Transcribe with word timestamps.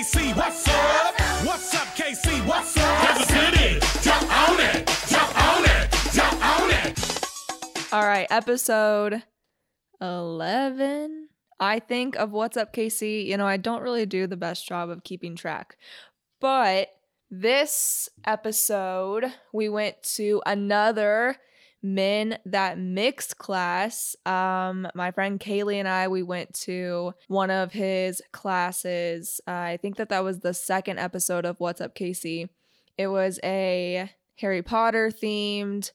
KC? 0.00 0.34
What's 0.34 0.66
up? 0.66 1.14
What's 1.44 1.74
up, 1.74 1.86
KC? 1.88 2.46
What's 2.46 2.74
up? 2.78 3.06
Kansas 3.06 3.28
City, 3.28 3.80
jump 4.00 4.48
on 4.48 4.58
it, 4.58 4.86
jump 5.06 5.44
on 5.44 5.64
it, 5.66 5.94
jump 6.14 6.42
on 6.42 6.70
it. 6.70 7.92
All 7.92 8.06
right, 8.06 8.26
episode 8.30 9.22
11, 10.00 11.28
I 11.60 11.80
think, 11.80 12.16
of 12.16 12.32
What's 12.32 12.56
Up 12.56 12.72
KC. 12.72 13.26
You 13.26 13.36
know, 13.36 13.46
I 13.46 13.58
don't 13.58 13.82
really 13.82 14.06
do 14.06 14.26
the 14.26 14.38
best 14.38 14.66
job 14.66 14.88
of 14.88 15.04
keeping 15.04 15.36
track, 15.36 15.76
but 16.40 16.88
this 17.30 18.08
episode, 18.24 19.30
we 19.52 19.68
went 19.68 20.02
to 20.14 20.40
another 20.46 21.36
men 21.82 22.38
that 22.44 22.78
mixed 22.78 23.38
class. 23.38 24.14
Um, 24.26 24.88
my 24.94 25.10
friend 25.10 25.40
Kaylee 25.40 25.76
and 25.76 25.88
I, 25.88 26.08
we 26.08 26.22
went 26.22 26.54
to 26.60 27.14
one 27.28 27.50
of 27.50 27.72
his 27.72 28.22
classes. 28.32 29.40
Uh, 29.46 29.52
I 29.52 29.78
think 29.80 29.96
that 29.96 30.10
that 30.10 30.24
was 30.24 30.40
the 30.40 30.54
second 30.54 30.98
episode 30.98 31.44
of 31.44 31.58
What's 31.58 31.80
Up 31.80 31.94
KC. 31.94 32.48
It 32.98 33.08
was 33.08 33.40
a 33.42 34.10
Harry 34.36 34.62
Potter 34.62 35.10
themed 35.10 35.92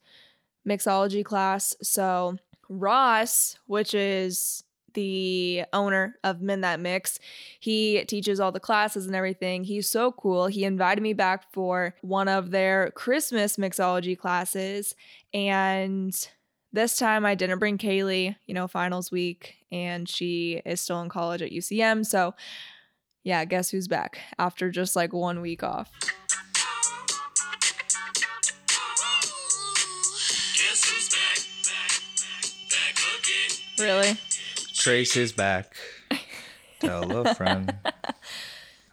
mixology 0.67 1.23
class. 1.23 1.75
So 1.81 2.37
Ross, 2.67 3.57
which 3.67 3.93
is 3.93 4.64
the 4.95 5.63
owner 5.71 6.17
of 6.23 6.41
Men 6.41 6.61
That 6.61 6.79
Mix. 6.79 7.19
He 7.59 8.03
teaches 8.05 8.39
all 8.39 8.51
the 8.51 8.59
classes 8.59 9.05
and 9.05 9.15
everything. 9.15 9.63
He's 9.63 9.87
so 9.87 10.11
cool. 10.11 10.47
He 10.47 10.63
invited 10.63 11.01
me 11.01 11.13
back 11.13 11.51
for 11.53 11.93
one 12.01 12.27
of 12.27 12.49
their 12.49 12.91
Christmas 12.91 13.57
mixology 13.57 14.17
classes. 14.17 14.95
And 15.33 16.15
this 16.73 16.97
time 16.97 17.25
I 17.25 17.35
didn't 17.35 17.59
bring 17.59 17.77
Kaylee, 17.77 18.35
you 18.47 18.53
know, 18.53 18.67
finals 18.67 19.11
week, 19.11 19.55
and 19.71 20.09
she 20.09 20.61
is 20.65 20.81
still 20.81 21.01
in 21.01 21.09
college 21.09 21.41
at 21.41 21.51
UCM. 21.51 22.05
So, 22.05 22.33
yeah, 23.23 23.45
guess 23.45 23.69
who's 23.69 23.87
back 23.87 24.19
after 24.37 24.69
just 24.69 24.95
like 24.95 25.13
one 25.13 25.41
week 25.41 25.63
off? 25.63 25.91
Really? 33.77 34.17
Trace 34.85 35.17
is 35.17 35.31
back. 35.31 35.75
Tell 36.79 37.11
a 37.11 37.33
friend. 37.33 37.75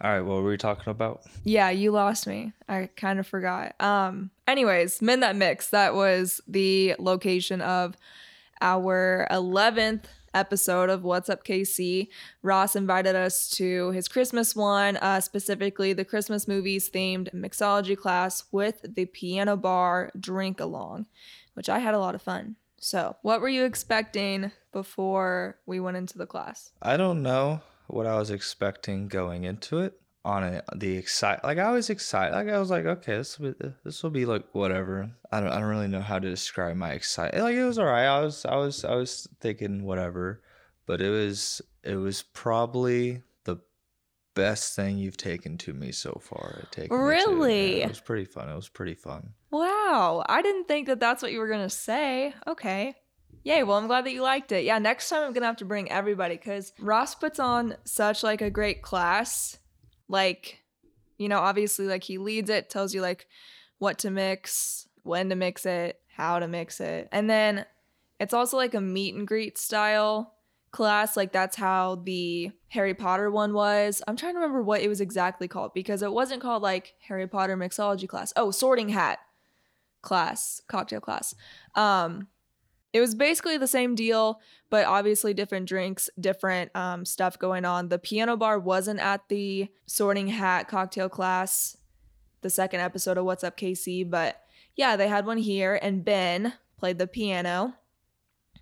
All 0.01 0.11
right, 0.11 0.21
what 0.21 0.41
were 0.41 0.49
we 0.49 0.57
talking 0.57 0.89
about? 0.89 1.21
Yeah, 1.43 1.69
you 1.69 1.91
lost 1.91 2.25
me. 2.25 2.51
I 2.67 2.89
kind 2.95 3.19
of 3.19 3.27
forgot. 3.27 3.79
Um 3.79 4.31
anyways, 4.47 5.03
Men 5.03 5.19
That 5.19 5.35
Mix, 5.35 5.69
that 5.69 5.93
was 5.93 6.41
the 6.47 6.95
location 6.97 7.61
of 7.61 7.95
our 8.59 9.27
11th 9.29 10.05
episode 10.33 10.89
of 10.89 11.03
What's 11.03 11.29
Up 11.29 11.45
KC. 11.45 12.07
Ross 12.41 12.75
invited 12.75 13.15
us 13.15 13.47
to 13.51 13.91
his 13.91 14.07
Christmas 14.07 14.55
one, 14.55 14.97
uh, 14.97 15.21
specifically 15.21 15.93
the 15.93 16.03
Christmas 16.03 16.47
movies 16.47 16.89
themed 16.89 17.31
mixology 17.35 17.95
class 17.95 18.45
with 18.51 18.83
the 18.95 19.05
piano 19.05 19.55
bar 19.55 20.11
drink 20.19 20.59
along, 20.59 21.05
which 21.53 21.69
I 21.69 21.77
had 21.77 21.93
a 21.93 21.99
lot 21.99 22.15
of 22.15 22.21
fun. 22.23 22.55
So, 22.83 23.15
what 23.21 23.39
were 23.39 23.47
you 23.47 23.63
expecting 23.63 24.51
before 24.73 25.57
we 25.65 25.79
went 25.79 25.95
into 25.95 26.17
the 26.17 26.27
class? 26.27 26.73
I 26.81 26.97
don't 26.97 27.23
know 27.23 27.61
what 27.87 28.05
I 28.05 28.17
was 28.17 28.29
expecting 28.29 29.07
going 29.07 29.45
into 29.45 29.79
it. 29.79 29.99
On 30.25 30.43
it, 30.43 30.63
the 30.73 30.95
excite 30.95 31.43
like 31.43 31.57
I 31.57 31.71
was 31.71 31.89
excited. 31.89 32.33
Like 32.33 32.47
I 32.47 32.57
was 32.57 32.69
like, 32.69 32.85
okay, 32.85 33.17
this 33.17 33.37
will 33.39 33.51
be 33.51 33.73
this 33.83 34.03
will 34.03 34.09
be 34.09 34.25
like 34.25 34.45
whatever. 34.53 35.11
I 35.31 35.41
don't 35.41 35.49
I 35.49 35.59
don't 35.59 35.69
really 35.69 35.89
know 35.89 35.99
how 35.99 36.17
to 36.17 36.29
describe 36.29 36.77
my 36.77 36.91
excitement. 36.91 37.43
Like 37.43 37.55
it 37.55 37.65
was 37.65 37.77
alright. 37.77 38.05
I 38.05 38.21
was 38.21 38.45
I 38.45 38.55
was 38.55 38.85
I 38.85 38.95
was 38.95 39.27
thinking 39.41 39.83
whatever, 39.83 40.41
but 40.85 41.01
it 41.01 41.09
was 41.09 41.61
it 41.83 41.95
was 41.95 42.21
probably 42.21 43.21
best 44.35 44.75
thing 44.75 44.97
you've 44.97 45.17
taken 45.17 45.57
to 45.59 45.73
me 45.73 45.91
so 45.91 46.19
far. 46.23 46.63
Uh, 46.63 46.65
me 46.65 46.87
to. 46.89 46.93
Yeah, 46.93 46.97
Really? 46.97 47.81
it 47.81 47.89
was 47.89 47.99
pretty 47.99 48.25
fun. 48.25 48.49
It 48.49 48.55
was 48.55 48.69
pretty 48.69 48.95
fun. 48.95 49.33
Wow, 49.51 50.23
I 50.27 50.41
didn't 50.41 50.67
think 50.67 50.87
that 50.87 50.99
that's 50.99 51.21
what 51.21 51.31
you 51.31 51.39
were 51.39 51.47
gonna 51.47 51.69
say. 51.69 52.33
Okay. 52.47 52.95
Yay, 53.45 53.63
well, 53.63 53.77
I'm 53.77 53.87
glad 53.87 54.05
that 54.05 54.13
you 54.13 54.21
liked 54.21 54.51
it. 54.53 54.63
Yeah, 54.63 54.79
next 54.79 55.09
time 55.09 55.23
I'm 55.23 55.33
gonna 55.33 55.45
have 55.45 55.57
to 55.57 55.65
bring 55.65 55.91
everybody 55.91 56.35
because 56.37 56.71
Ross 56.79 57.13
puts 57.13 57.39
on 57.39 57.75
such 57.83 58.23
like 58.23 58.41
a 58.41 58.49
great 58.49 58.81
class. 58.81 59.57
Like, 60.07 60.59
you 61.17 61.27
know, 61.29 61.39
obviously 61.39 61.85
like 61.87 62.03
he 62.03 62.17
leads 62.17 62.49
it, 62.49 62.69
tells 62.69 62.93
you 62.93 63.01
like 63.01 63.27
what 63.79 63.99
to 63.99 64.11
mix, 64.11 64.87
when 65.03 65.29
to 65.29 65.35
mix 65.35 65.65
it, 65.65 65.99
how 66.15 66.39
to 66.39 66.47
mix 66.47 66.79
it. 66.79 67.09
And 67.11 67.29
then 67.29 67.65
it's 68.19 68.33
also 68.33 68.55
like 68.57 68.73
a 68.73 68.81
meet 68.81 69.13
and 69.15 69.27
greet 69.27 69.57
style 69.57 70.32
class. 70.73 71.15
Like 71.15 71.31
that's 71.31 71.55
how 71.55 72.01
the 72.03 72.51
Harry 72.69 72.93
Potter 72.93 73.31
one 73.31 73.53
was. 73.53 74.01
I'm 74.05 74.17
trying 74.17 74.33
to 74.33 74.39
remember 74.39 74.61
what 74.61 74.81
it 74.81 74.89
was 74.89 74.99
exactly 74.99 75.47
called 75.47 75.73
because 75.73 76.01
it 76.01 76.11
wasn't 76.11 76.41
called 76.41 76.61
like 76.61 76.95
Harry 77.07 77.27
Potter 77.27 77.55
mixology 77.55 78.09
class. 78.09 78.33
Oh, 78.35 78.51
sorting 78.51 78.89
hat 78.89 79.19
class, 80.01 80.61
cocktail 80.67 80.99
class. 80.99 81.33
Um 81.75 82.27
it 82.91 82.99
was 82.99 83.15
basically 83.15 83.57
the 83.57 83.67
same 83.67 83.95
deal, 83.95 84.39
but 84.69 84.85
obviously 84.85 85.33
different 85.33 85.67
drinks, 85.67 86.11
different 86.19 86.69
um, 86.75 87.05
stuff 87.05 87.39
going 87.39 87.65
on. 87.65 87.89
The 87.89 87.97
piano 87.97 88.37
bar 88.37 88.59
wasn't 88.59 88.99
at 88.99 89.29
the 89.29 89.69
sorting 89.87 90.27
hat 90.27 90.67
cocktail 90.67 91.09
class, 91.09 91.75
the 92.41 92.51
second 92.51 92.81
episode 92.81 93.17
of 93.17 93.25
What's 93.25 93.43
Up 93.43 93.57
KC, 93.57 94.07
but 94.07 94.43
yeah, 94.75 94.95
they 94.95 95.07
had 95.07 95.25
one 95.25 95.39
here, 95.39 95.79
and 95.81 96.05
Ben 96.05 96.53
played 96.77 96.99
the 96.99 97.07
piano. 97.07 97.73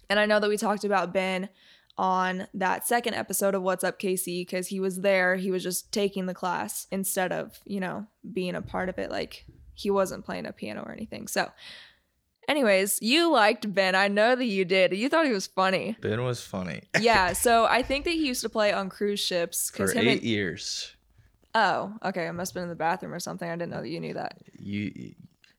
And 0.09 0.17
I 0.17 0.25
know 0.25 0.39
that 0.39 0.49
we 0.49 0.57
talked 0.57 0.85
about 0.85 1.13
Ben 1.13 1.49
on 1.97 2.47
that 2.53 2.87
second 2.87 3.13
episode 3.13 3.53
of 3.55 3.61
What's 3.61 3.83
Up 3.83 3.99
KC 3.99 4.41
because 4.41 4.67
he 4.67 4.79
was 4.79 5.01
there. 5.01 5.35
He 5.35 5.51
was 5.51 5.63
just 5.63 5.91
taking 5.91 6.25
the 6.25 6.33
class 6.33 6.87
instead 6.91 7.31
of, 7.31 7.59
you 7.65 7.79
know, 7.79 8.07
being 8.33 8.55
a 8.55 8.61
part 8.61 8.89
of 8.89 8.97
it. 8.97 9.11
Like 9.11 9.45
he 9.73 9.89
wasn't 9.91 10.25
playing 10.25 10.45
a 10.45 10.53
piano 10.53 10.81
or 10.83 10.91
anything. 10.91 11.27
So, 11.27 11.51
anyways, 12.47 12.99
you 13.01 13.31
liked 13.31 13.73
Ben. 13.73 13.95
I 13.95 14.07
know 14.07 14.35
that 14.35 14.45
you 14.45 14.65
did. 14.65 14.93
You 14.93 15.09
thought 15.09 15.25
he 15.25 15.31
was 15.33 15.47
funny. 15.47 15.97
Ben 16.01 16.23
was 16.23 16.41
funny. 16.41 16.83
Yeah. 16.99 17.33
So 17.33 17.65
I 17.65 17.81
think 17.81 18.05
that 18.05 18.11
he 18.11 18.27
used 18.27 18.41
to 18.41 18.49
play 18.49 18.71
on 18.73 18.89
cruise 18.89 19.19
ships 19.19 19.69
For 19.69 19.91
eight 19.97 20.07
and 20.07 20.21
years. 20.21 20.95
oh, 21.55 21.93
okay, 22.05 22.27
I 22.27 22.31
must 22.31 22.51
have 22.51 22.55
been 22.55 22.63
in 22.63 22.69
the 22.69 22.75
bathroom 22.75 23.13
or 23.13 23.19
something. 23.19 23.49
I 23.49 23.55
didn't 23.55 23.71
know 23.71 23.81
that 23.81 23.89
you 23.89 23.99
knew 23.99 24.13
that. 24.15 24.37
You 24.59 25.13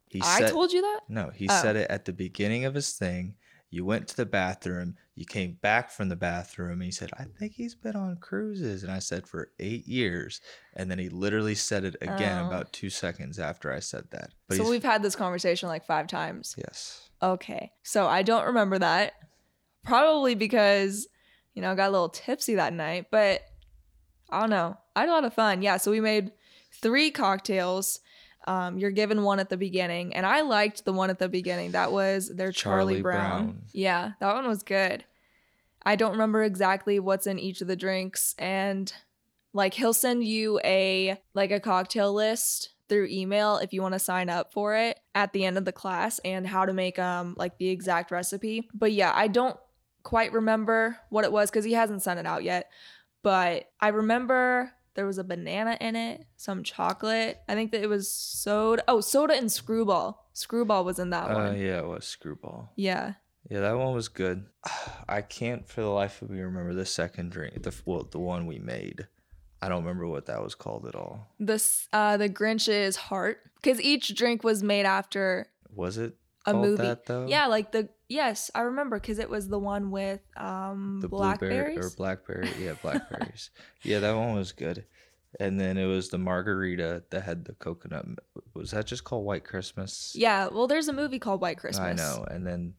he 0.08 0.20
said 0.20 0.28
I 0.28 0.38
said 0.40 0.50
told 0.50 0.72
you 0.72 0.82
that. 0.82 1.00
No, 1.08 1.30
he 1.34 1.46
Oh. 1.48 1.62
said 1.62 1.76
it 1.76 1.90
at 1.90 2.04
the 2.04 2.12
beginning 2.12 2.64
of 2.66 2.74
his 2.74 2.92
thing. 2.92 3.34
You 3.72 3.86
went 3.86 4.06
to 4.08 4.16
the 4.16 4.26
bathroom, 4.26 4.96
you 5.14 5.24
came 5.24 5.54
back 5.62 5.90
from 5.90 6.10
the 6.10 6.14
bathroom, 6.16 6.72
and 6.74 6.82
he 6.82 6.90
said, 6.90 7.10
I 7.18 7.24
think 7.24 7.54
he's 7.54 7.74
been 7.74 7.96
on 7.96 8.18
cruises. 8.18 8.82
And 8.82 8.92
I 8.92 8.98
said, 8.98 9.26
for 9.26 9.48
eight 9.58 9.88
years. 9.88 10.42
And 10.76 10.90
then 10.90 10.98
he 10.98 11.08
literally 11.08 11.54
said 11.54 11.84
it 11.84 11.96
again 12.02 12.44
Oh. 12.44 12.46
about 12.48 12.72
two 12.74 12.90
seconds 12.90 13.38
after 13.38 13.72
I 13.72 13.80
said 13.80 14.04
that. 14.10 14.30
But 14.46 14.58
so 14.58 14.68
we've 14.68 14.84
had 14.84 15.02
this 15.02 15.16
conversation 15.16 15.70
like 15.70 15.86
five 15.86 16.06
times. 16.06 16.54
yes. 16.58 17.08
Okay. 17.22 17.72
So 17.82 18.06
I 18.06 18.22
don't 18.22 18.44
remember 18.46 18.78
that. 18.78 19.14
Probably 19.84 20.34
because, 20.34 21.08
you 21.54 21.62
know, 21.62 21.72
I 21.72 21.74
got 21.74 21.88
a 21.88 21.92
little 21.92 22.08
tipsy 22.10 22.56
that 22.56 22.74
night, 22.74 23.06
but 23.10 23.40
I 24.28 24.40
don't 24.40 24.50
know. 24.50 24.76
I 24.94 25.00
had 25.00 25.08
a 25.08 25.12
lot 25.12 25.24
of 25.24 25.32
fun. 25.34 25.62
Yeah. 25.62 25.78
So 25.78 25.90
we 25.90 26.00
made 26.00 26.30
three 26.82 27.10
cocktails. 27.10 28.00
Um, 28.46 28.78
you're 28.78 28.90
given 28.90 29.22
one 29.22 29.38
at 29.38 29.48
the 29.48 29.56
beginning, 29.56 30.14
and 30.14 30.26
I 30.26 30.40
liked 30.40 30.84
the 30.84 30.92
one 30.92 31.10
at 31.10 31.18
the 31.18 31.28
beginning. 31.28 31.72
That 31.72 31.92
was 31.92 32.28
their 32.28 32.52
Charlie, 32.52 32.94
Charlie 32.94 33.02
Brown. 33.02 33.44
Brown. 33.44 33.62
Yeah, 33.72 34.12
that 34.20 34.34
one 34.34 34.48
was 34.48 34.62
good. 34.62 35.04
I 35.84 35.96
don't 35.96 36.12
remember 36.12 36.42
exactly 36.42 36.98
what's 36.98 37.26
in 37.26 37.38
each 37.38 37.60
of 37.60 37.68
the 37.68 37.76
drinks, 37.76 38.34
and 38.38 38.92
like 39.52 39.74
he'll 39.74 39.94
send 39.94 40.24
you 40.24 40.60
a 40.64 41.20
like 41.34 41.50
a 41.50 41.60
cocktail 41.60 42.12
list 42.12 42.70
through 42.88 43.08
email 43.10 43.56
if 43.56 43.72
you 43.72 43.80
want 43.80 43.94
to 43.94 43.98
sign 43.98 44.28
up 44.28 44.52
for 44.52 44.76
it 44.76 45.00
at 45.14 45.32
the 45.32 45.44
end 45.44 45.56
of 45.56 45.64
the 45.64 45.72
class 45.72 46.18
and 46.24 46.46
how 46.46 46.64
to 46.64 46.72
make 46.72 46.98
um 46.98 47.34
like 47.38 47.58
the 47.58 47.68
exact 47.68 48.10
recipe. 48.10 48.68
But 48.74 48.92
yeah, 48.92 49.12
I 49.14 49.28
don't 49.28 49.56
quite 50.02 50.32
remember 50.32 50.98
what 51.10 51.24
it 51.24 51.32
was 51.32 51.50
because 51.50 51.64
he 51.64 51.72
hasn't 51.72 52.02
sent 52.02 52.20
it 52.20 52.26
out 52.26 52.42
yet. 52.42 52.70
But 53.22 53.70
I 53.80 53.88
remember 53.88 54.72
there 54.94 55.06
was 55.06 55.18
a 55.18 55.24
banana 55.24 55.76
in 55.80 55.96
it, 55.96 56.24
some 56.36 56.62
chocolate. 56.62 57.40
I 57.48 57.54
think 57.54 57.72
that 57.72 57.82
it 57.82 57.88
was 57.88 58.10
soda. 58.10 58.82
Oh, 58.88 59.00
soda 59.00 59.34
and 59.34 59.50
screwball. 59.50 60.28
Screwball 60.32 60.84
was 60.84 60.98
in 60.98 61.10
that 61.10 61.30
Uh, 61.30 61.34
one. 61.34 61.58
yeah, 61.58 61.78
it 61.78 61.86
was 61.86 62.04
Screwball. 62.06 62.72
Yeah. 62.76 63.14
Yeah, 63.50 63.60
that 63.60 63.76
one 63.76 63.94
was 63.94 64.08
good. 64.08 64.46
I 65.08 65.20
can't 65.22 65.68
for 65.68 65.80
the 65.80 65.88
life 65.88 66.22
of 66.22 66.30
me 66.30 66.40
remember 66.40 66.74
the 66.74 66.86
second 66.86 67.30
drink, 67.32 67.62
the 67.62 67.74
well, 67.84 68.06
the 68.10 68.18
one 68.18 68.46
we 68.46 68.58
made. 68.58 69.06
I 69.60 69.68
don't 69.68 69.82
remember 69.84 70.06
what 70.08 70.26
that 70.26 70.42
was 70.42 70.54
called 70.54 70.86
at 70.86 70.94
all. 70.94 71.28
This 71.38 71.88
uh 71.92 72.16
the 72.16 72.28
Grinch's 72.28 72.96
heart 72.96 73.38
because 73.56 73.80
each 73.80 74.14
drink 74.16 74.42
was 74.44 74.62
made 74.62 74.86
after 74.86 75.46
Was 75.74 75.98
it 75.98 76.16
a 76.46 76.54
movie. 76.54 76.82
that 76.82 77.06
though? 77.06 77.26
Yeah, 77.26 77.46
like 77.46 77.72
the 77.72 77.88
yes, 78.08 78.50
I 78.54 78.62
remember 78.62 78.98
because 78.98 79.18
it 79.18 79.30
was 79.30 79.48
the 79.48 79.58
one 79.58 79.90
with 79.90 80.20
um 80.36 80.98
the 81.00 81.08
blueberry 81.08 81.36
blackberries. 81.76 81.78
or 81.78 81.96
blackberry 81.96 82.50
yeah 82.60 82.74
blackberries 82.82 83.50
yeah 83.82 83.98
that 84.00 84.14
one 84.16 84.34
was 84.34 84.52
good 84.52 84.84
and 85.40 85.58
then 85.58 85.78
it 85.78 85.86
was 85.86 86.10
the 86.10 86.18
margarita 86.18 87.04
that 87.10 87.22
had 87.22 87.44
the 87.46 87.54
coconut 87.54 88.04
was 88.54 88.72
that 88.72 88.86
just 88.86 89.04
called 89.04 89.24
white 89.24 89.44
christmas 89.44 90.12
yeah, 90.14 90.48
well, 90.48 90.66
there's 90.66 90.88
a 90.88 90.92
movie 90.92 91.18
called 91.18 91.40
White 91.40 91.56
Christmas. 91.58 91.86
i 91.88 91.92
know 91.94 92.24
and 92.30 92.46
then 92.46 92.74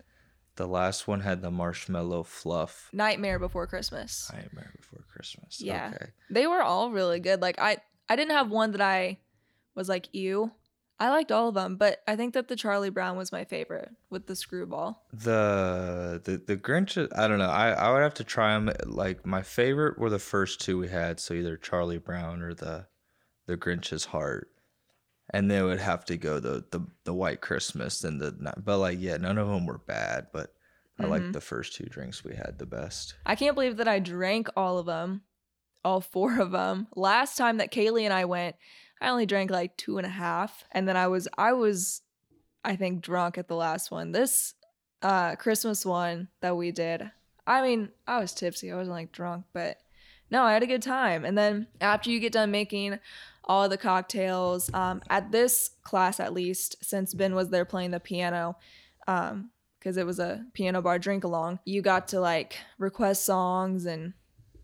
the 0.56 0.68
last 0.68 1.08
one 1.08 1.22
had 1.22 1.42
the 1.42 1.50
marshmallow 1.50 2.22
fluff 2.24 2.90
Nightmare 2.94 3.40
Before 3.40 3.66
Christmas. 3.66 4.30
nightmare 4.32 4.72
before 4.78 5.04
christmas 5.12 5.60
Yeah. 5.60 5.94
okay 5.96 6.12
They 6.30 6.46
were 6.46 6.62
all 6.62 6.92
really 6.92 7.20
good. 7.20 7.42
Like 7.42 7.58
I 7.60 7.78
I 8.08 8.16
didn't 8.16 8.32
have 8.38 8.52
one 8.52 8.72
that 8.74 8.82
I 8.82 9.18
was 9.74 9.90
like, 9.90 10.10
ew. 10.14 10.52
I 11.00 11.10
liked 11.10 11.32
all 11.32 11.50
of 11.50 11.56
them, 11.56 11.76
but 11.76 12.02
I 12.08 12.16
think 12.16 12.34
that 12.34 12.48
the 12.48 12.56
Charlie 12.56 12.90
Brown 12.90 13.18
was 13.18 13.32
my 13.32 13.44
favorite 13.44 13.90
with 14.10 14.28
the 14.28 14.36
screwball. 14.36 15.04
The 15.12 16.22
the 16.24 16.38
the 16.38 16.56
Grinch. 16.56 16.98
I 17.16 17.28
don't 17.28 17.40
know. 17.40 17.50
I 17.50 17.72
I 17.72 17.92
would 17.92 18.04
have 18.04 18.14
to 18.16 18.24
try 18.24 18.54
them. 18.54 18.72
Like 18.86 19.26
my 19.26 19.42
favorite 19.42 19.98
were 19.98 20.10
the 20.10 20.20
first 20.20 20.62
two 20.62 20.78
we 20.78 20.88
had. 20.88 21.20
So 21.20 21.34
either 21.34 21.58
Charlie 21.58 21.98
Brown 21.98 22.42
or 22.42 22.54
the 22.54 22.88
the 23.48 23.58
Grinch's 23.58 24.06
Heart, 24.06 24.50
and 25.32 25.50
then 25.50 25.66
would 25.66 25.80
have 25.80 26.06
to 26.06 26.18
go 26.18 26.40
the 26.40 26.64
the 26.72 26.86
the 27.06 27.14
White 27.14 27.42
Christmas 27.42 28.04
and 28.04 28.22
the. 28.22 28.54
But 28.64 28.78
like 28.78 29.00
yeah, 29.02 29.18
none 29.18 29.38
of 29.38 29.48
them 29.48 29.66
were 29.66 29.80
bad. 29.80 30.28
But 30.32 30.54
I 31.00 31.06
liked 31.06 31.24
mm-hmm. 31.24 31.32
the 31.32 31.42
first 31.42 31.76
two 31.76 31.86
drinks 31.86 32.24
we 32.24 32.36
had 32.36 32.60
the 32.60 32.66
best. 32.66 33.16
I 33.26 33.36
can't 33.36 33.56
believe 33.56 33.78
that 33.78 33.88
I 33.88 34.00
drank 34.00 34.48
all 34.56 34.78
of 34.78 34.86
them, 34.86 35.24
all 35.84 36.02
four 36.02 36.40
of 36.40 36.52
them. 36.52 36.88
Last 36.96 37.36
time 37.36 37.58
that 37.58 37.74
Kaylee 37.74 38.04
and 38.04 38.14
I 38.14 38.26
went, 38.26 38.56
I 39.04 39.10
only 39.10 39.26
drank 39.26 39.52
like 39.52 39.76
two 39.76 39.98
and 39.98 40.08
a 40.08 40.10
half, 40.10 40.64
and 40.72 40.88
then 40.88 40.96
I 40.96 41.08
was 41.08 41.28
I 41.38 41.52
was, 41.52 42.02
I 42.64 42.78
think, 42.78 43.02
drunk 43.02 43.38
at 43.38 43.50
the 43.50 43.56
last 43.56 43.92
one. 43.92 44.14
This 44.14 44.54
uh 45.02 45.36
Christmas 45.36 45.86
one 45.86 46.30
that 46.40 46.56
we 46.56 46.72
did. 46.72 47.12
I 47.46 47.62
mean, 47.62 47.90
I 48.08 48.20
was 48.20 48.34
tipsy. 48.34 48.72
I 48.72 48.78
wasn't 48.78 48.96
like 48.96 49.12
drunk, 49.12 49.44
but 49.52 49.78
no, 50.32 50.44
I 50.44 50.54
had 50.54 50.64
a 50.64 50.68
good 50.68 50.82
time. 50.82 51.26
And 51.26 51.38
then 51.38 51.68
after 51.82 52.10
you 52.10 52.22
get 52.22 52.32
done 52.32 52.50
making 52.50 52.98
all 53.44 53.68
the 53.68 53.78
cocktails, 53.78 54.74
um, 54.74 55.02
at 55.10 55.34
this 55.34 55.72
class 55.84 56.22
at 56.22 56.34
least, 56.34 56.78
since 56.82 57.14
Ben 57.14 57.36
was 57.36 57.50
there 57.50 57.66
playing 57.66 57.92
the 57.92 58.00
piano, 58.00 58.56
um, 59.06 59.52
because 59.78 59.98
it 59.98 60.06
was 60.06 60.20
a 60.20 60.46
piano 60.54 60.82
bar 60.82 60.98
drink 60.98 61.26
along, 61.26 61.60
you 61.66 61.82
got 61.82 62.08
to 62.08 62.22
like 62.22 62.56
request 62.78 63.26
songs 63.26 63.86
and 63.86 64.14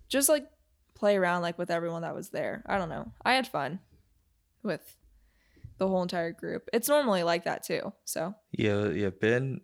just 0.08 0.30
like 0.30 0.48
play 0.96 1.18
around 1.18 1.42
like 1.42 1.58
with 1.58 1.70
everyone 1.70 2.04
that 2.04 2.16
was 2.16 2.30
there. 2.30 2.64
I 2.66 2.78
don't 2.78 2.88
know. 2.88 3.12
I 3.26 3.34
had 3.34 3.46
fun 3.46 3.80
with 4.64 4.96
the 5.78 5.88
whole 5.88 6.02
entire 6.02 6.32
group. 6.32 6.68
It's 6.74 6.90
normally 6.90 7.24
like 7.24 7.46
that 7.46 7.64
too. 7.64 7.94
So 8.06 8.36
Yeah, 8.52 8.90
yeah. 8.90 9.10
Ben. 9.10 9.62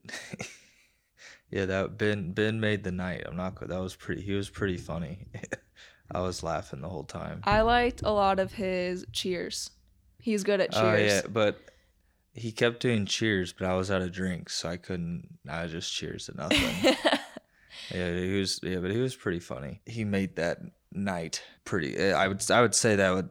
yeah, 1.51 1.65
that 1.65 1.97
Ben 1.97 2.31
Ben 2.31 2.59
made 2.59 2.83
the 2.83 2.91
night. 2.91 3.23
I'm 3.25 3.35
not. 3.35 3.59
That 3.67 3.79
was 3.81 3.95
pretty. 3.95 4.21
He 4.21 4.33
was 4.33 4.49
pretty 4.49 4.77
funny. 4.77 5.27
I 6.11 6.21
was 6.21 6.43
laughing 6.43 6.81
the 6.81 6.89
whole 6.89 7.03
time. 7.03 7.41
I 7.43 7.61
liked 7.61 8.01
a 8.03 8.11
lot 8.11 8.39
of 8.39 8.53
his 8.53 9.05
cheers. 9.11 9.71
He's 10.19 10.43
good 10.43 10.61
at 10.61 10.71
cheers. 10.71 10.83
Oh 10.83 10.95
yeah, 10.95 11.21
but 11.31 11.59
he 12.33 12.51
kept 12.51 12.79
doing 12.81 13.05
cheers, 13.05 13.53
but 13.53 13.67
I 13.67 13.75
was 13.75 13.89
out 13.91 14.01
of 14.01 14.11
drinks, 14.11 14.55
so 14.55 14.69
I 14.69 14.77
couldn't. 14.77 15.39
I 15.49 15.67
just 15.67 15.91
cheers 15.93 16.27
to 16.27 16.37
nothing. 16.37 16.95
yeah, 17.93 18.13
he 18.13 18.39
was. 18.39 18.59
Yeah, 18.63 18.77
but 18.77 18.91
he 18.91 18.97
was 18.99 19.15
pretty 19.15 19.39
funny. 19.39 19.81
He 19.85 20.03
made 20.03 20.35
that 20.37 20.59
night 20.91 21.41
pretty. 21.65 21.95
eh, 21.97 22.13
I 22.13 22.27
would. 22.27 22.49
I 22.51 22.61
would 22.61 22.75
say 22.75 22.95
that 22.95 23.13
would 23.13 23.29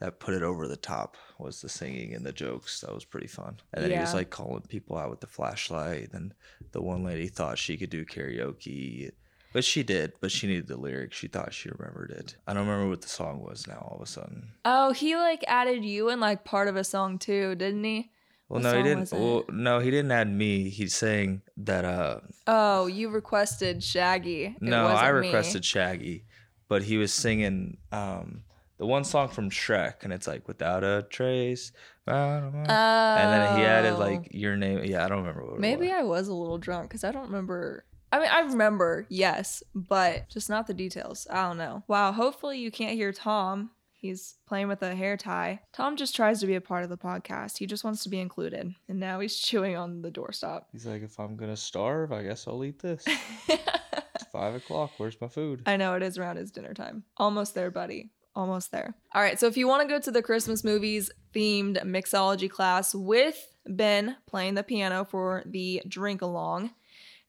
that 0.00 0.18
put 0.20 0.34
it 0.34 0.42
over 0.42 0.66
the 0.68 0.76
top 0.76 1.16
was 1.38 1.60
the 1.60 1.68
singing 1.68 2.14
and 2.14 2.24
the 2.26 2.32
jokes. 2.32 2.80
That 2.80 2.92
was 2.94 3.04
pretty 3.04 3.26
fun. 3.28 3.60
And 3.72 3.84
then 3.84 3.90
he 3.92 3.98
was 3.98 4.14
like 4.14 4.30
calling 4.30 4.62
people 4.68 4.96
out 4.98 5.10
with 5.10 5.20
the 5.20 5.26
flashlight. 5.26 6.10
And 6.12 6.34
the 6.72 6.82
one 6.82 7.04
lady 7.04 7.28
thought 7.28 7.58
she 7.58 7.76
could 7.76 7.90
do 7.90 8.04
karaoke. 8.04 9.10
But 9.52 9.64
she 9.64 9.84
did, 9.84 10.14
but 10.20 10.32
she 10.32 10.48
needed 10.48 10.66
the 10.66 10.76
lyrics. 10.76 11.16
She 11.16 11.28
thought 11.28 11.54
she 11.54 11.68
remembered 11.70 12.10
it. 12.10 12.36
I 12.46 12.54
don't 12.54 12.66
remember 12.66 12.88
what 12.90 13.02
the 13.02 13.08
song 13.08 13.40
was 13.40 13.68
now 13.68 13.86
all 13.88 13.96
of 13.96 14.02
a 14.02 14.06
sudden. 14.10 14.48
oh, 14.64 14.92
he 14.92 15.14
like 15.16 15.44
added 15.46 15.84
you 15.84 16.08
in 16.08 16.18
like 16.18 16.44
part 16.44 16.66
of 16.66 16.74
a 16.76 16.82
song 16.84 17.18
too, 17.18 17.54
didn't 17.54 17.84
he? 17.84 18.10
Well, 18.48 18.60
What 18.60 18.72
no, 18.72 18.76
he 18.76 18.82
didn't. 18.82 19.12
Well, 19.12 19.44
no, 19.50 19.78
he 19.78 19.90
didn't 19.92 20.10
add 20.10 20.28
me. 20.28 20.68
He's 20.70 20.94
saying 20.94 21.42
that. 21.58 21.84
Uh, 21.84 22.18
Oh, 22.48 22.86
you 22.86 23.08
requested 23.10 23.82
Shaggy. 23.82 24.46
It 24.46 24.60
no, 24.60 24.86
I 24.86 24.92
wasn't 25.12 25.20
me. 25.20 25.26
requested 25.28 25.64
Shaggy, 25.64 26.24
but 26.68 26.82
he 26.82 26.96
was 26.98 27.12
singing 27.14 27.78
um, 27.92 28.42
the 28.78 28.86
one 28.86 29.04
song 29.04 29.28
from 29.28 29.50
Shrek, 29.50 30.02
and 30.02 30.12
it's 30.12 30.26
like 30.26 30.46
"Without 30.48 30.82
a 30.84 31.06
Trace," 31.10 31.72
and 32.06 32.66
then 32.66 33.58
he 33.58 33.64
added 33.64 33.94
Oh. 33.94 33.98
like 33.98 34.28
your 34.32 34.56
name. 34.56 34.82
Yeah, 34.84 35.04
I 35.04 35.08
don't 35.08 35.18
remember 35.18 35.44
what. 35.44 35.60
Maybe 35.60 35.86
it 35.88 35.90
was. 35.90 35.98
I 35.98 36.02
was 36.02 36.28
a 36.28 36.34
little 36.34 36.58
drunk 36.58 36.88
because 36.88 37.04
I 37.04 37.12
don't 37.12 37.26
remember. 37.26 37.84
I 38.12 38.20
mean, 38.20 38.28
I 38.30 38.40
remember, 38.42 39.06
yes, 39.08 39.62
but 39.74 40.28
just 40.28 40.48
not 40.48 40.66
the 40.68 40.74
details. 40.74 41.26
I 41.30 41.48
don't 41.48 41.58
know. 41.58 41.82
Wow. 41.88 42.12
Hopefully, 42.12 42.58
you 42.58 42.70
can't 42.70 42.94
hear 42.94 43.12
Tom. 43.12 43.70
He's 43.92 44.34
playing 44.46 44.68
with 44.68 44.82
a 44.82 44.94
hair 44.94 45.16
tie. 45.16 45.60
Tom 45.72 45.96
just 45.96 46.14
tries 46.14 46.38
to 46.40 46.46
be 46.46 46.54
a 46.56 46.60
part 46.60 46.84
of 46.84 46.90
the 46.90 46.98
podcast. 46.98 47.56
He 47.58 47.66
just 47.66 47.84
wants 47.84 48.02
to 48.02 48.10
be 48.10 48.20
included. 48.20 48.74
And 48.88 49.00
now 49.00 49.18
he's 49.20 49.36
chewing 49.40 49.76
on 49.76 50.02
the 50.02 50.10
doorstop. 50.10 50.64
He's 50.72 50.86
like, 50.86 51.02
if 51.02 51.18
I'm 51.18 51.36
gonna 51.36 51.56
starve, 51.56 52.12
I 52.12 52.22
guess 52.22 52.46
I'll 52.46 52.62
eat 52.64 52.78
this. 52.80 53.02
it's 53.48 54.24
five 54.30 54.54
o'clock. 54.54 54.92
Where's 54.98 55.18
my 55.20 55.28
food? 55.28 55.62
I 55.66 55.76
know 55.78 55.94
it 55.94 56.02
is 56.02 56.18
around 56.18 56.36
his 56.36 56.50
dinner 56.50 56.74
time. 56.74 57.04
Almost 57.16 57.54
there, 57.54 57.70
buddy. 57.70 58.10
Almost 58.36 58.72
there. 58.72 58.94
All 59.14 59.22
right. 59.22 59.38
So 59.38 59.46
if 59.46 59.56
you 59.56 59.68
want 59.68 59.82
to 59.82 59.94
go 59.94 60.00
to 60.00 60.10
the 60.10 60.22
Christmas 60.22 60.64
movies 60.64 61.10
themed 61.32 61.84
mixology 61.84 62.50
class 62.50 62.94
with 62.94 63.54
Ben 63.66 64.16
playing 64.26 64.54
the 64.54 64.62
piano 64.62 65.04
for 65.04 65.44
the 65.46 65.82
drink 65.86 66.20
along, 66.20 66.70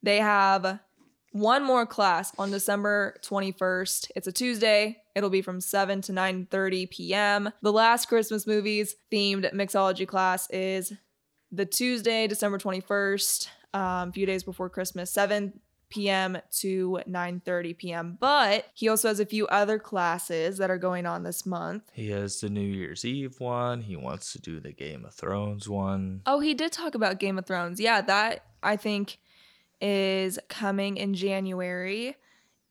they 0.02 0.18
have 0.18 0.80
one 1.32 1.64
more 1.64 1.86
class 1.86 2.32
on 2.38 2.50
December 2.50 3.18
21st. 3.24 4.12
It's 4.16 4.28
a 4.28 4.32
Tuesday. 4.32 5.02
It'll 5.16 5.30
be 5.30 5.42
from 5.42 5.62
7 5.62 6.02
to 6.04 6.12
9:30 6.12 6.90
p.m. 6.90 7.50
The 7.62 7.74
last 7.74 8.08
Christmas 8.08 8.48
movies 8.48 8.96
themed 9.12 9.54
mixology 9.54 10.08
class 10.08 10.50
is 10.50 10.94
the 11.52 11.66
Tuesday, 11.66 12.28
December 12.28 12.58
21st, 12.58 13.48
um, 13.74 14.10
a 14.10 14.12
few 14.12 14.26
days 14.26 14.44
before 14.44 14.70
Christmas, 14.70 15.12
7 15.12 15.60
p.m. 15.90 16.38
to 16.60 17.00
9:30 17.08 17.78
p.m. 17.78 18.18
But 18.20 18.66
he 18.74 18.90
also 18.90 19.08
has 19.08 19.20
a 19.20 19.26
few 19.26 19.48
other 19.48 19.80
classes 19.80 20.58
that 20.58 20.70
are 20.70 20.78
going 20.78 21.06
on 21.06 21.24
this 21.24 21.46
month. 21.46 21.84
He 21.94 22.10
has 22.12 22.40
the 22.40 22.50
New 22.50 22.62
Year's 22.62 23.06
Eve 23.06 23.40
one. 23.40 23.82
He 23.82 23.96
wants 23.96 24.34
to 24.34 24.42
do 24.42 24.60
the 24.60 24.72
Game 24.72 25.06
of 25.06 25.14
Thrones 25.14 25.70
one. 25.70 26.22
Oh, 26.26 26.40
he 26.40 26.54
did 26.54 26.72
talk 26.72 26.96
about 26.96 27.20
Game 27.20 27.38
of 27.38 27.46
Thrones. 27.46 27.80
Yeah, 27.80 28.02
that 28.02 28.46
I 28.64 28.76
think 28.76 29.18
is 29.82 30.40
coming 30.50 30.98
in 30.98 31.14
January. 31.14 32.16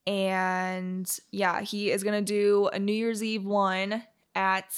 And 0.07 1.09
yeah, 1.31 1.61
he 1.61 1.91
is 1.91 2.03
going 2.03 2.23
to 2.23 2.33
do 2.33 2.69
a 2.71 2.79
New 2.79 2.93
Year's 2.93 3.23
Eve 3.23 3.45
one 3.45 4.03
at 4.35 4.75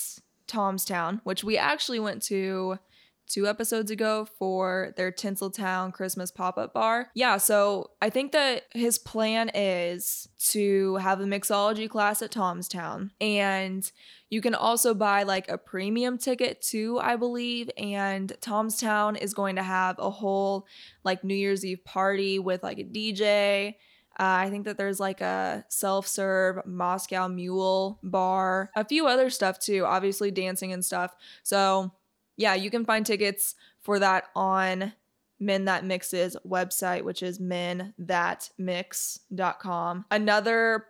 Tom's 0.47 0.85
Town, 0.85 1.19
which 1.23 1.43
we 1.43 1.57
actually 1.57 1.99
went 1.99 2.21
to 2.23 2.79
two 3.27 3.47
episodes 3.47 3.91
ago 3.91 4.27
for 4.37 4.93
their 4.95 5.11
Tinseltown 5.11 5.93
Christmas 5.93 6.31
pop 6.31 6.57
up 6.57 6.73
bar. 6.73 7.09
Yeah, 7.13 7.37
so 7.37 7.91
I 8.01 8.09
think 8.09 8.31
that 8.31 8.63
his 8.71 8.97
plan 8.97 9.51
is 9.53 10.29
to 10.51 10.95
have 10.97 11.19
a 11.19 11.25
mixology 11.25 11.89
class 11.89 12.21
at 12.21 12.31
Tom's 12.31 12.67
Town. 12.67 13.11
And 13.19 13.89
you 14.29 14.41
can 14.41 14.55
also 14.55 14.93
buy 14.93 15.23
like 15.23 15.49
a 15.49 15.57
premium 15.57 16.17
ticket 16.17 16.61
too, 16.61 16.99
I 17.01 17.15
believe. 17.15 17.69
And 17.77 18.31
Tom's 18.41 18.77
Town 18.77 19.15
is 19.15 19.33
going 19.33 19.55
to 19.57 19.63
have 19.63 19.99
a 19.99 20.09
whole 20.09 20.65
like 21.03 21.23
New 21.23 21.35
Year's 21.35 21.65
Eve 21.65 21.83
party 21.83 22.39
with 22.39 22.63
like 22.63 22.79
a 22.79 22.83
DJ. 22.83 23.75
Uh, 24.19 24.41
I 24.45 24.49
think 24.49 24.65
that 24.65 24.77
there's 24.77 24.99
like 24.99 25.21
a 25.21 25.63
self 25.69 26.07
serve 26.07 26.65
Moscow 26.65 27.27
Mule 27.27 27.99
bar, 28.01 28.71
a 28.75 28.83
few 28.83 29.05
other 29.05 29.29
stuff 29.29 29.59
too, 29.59 29.85
obviously 29.85 30.31
dancing 30.31 30.73
and 30.73 30.83
stuff. 30.83 31.15
So, 31.43 31.91
yeah, 32.37 32.53
you 32.53 32.71
can 32.71 32.85
find 32.85 33.05
tickets 33.05 33.55
for 33.81 33.99
that 33.99 34.29
on 34.35 34.93
Men 35.39 35.65
That 35.65 35.83
Mix's 35.83 36.37
website, 36.47 37.03
which 37.03 37.21
is 37.21 37.39
menthatmix.com. 37.39 40.05
Another 40.09 40.85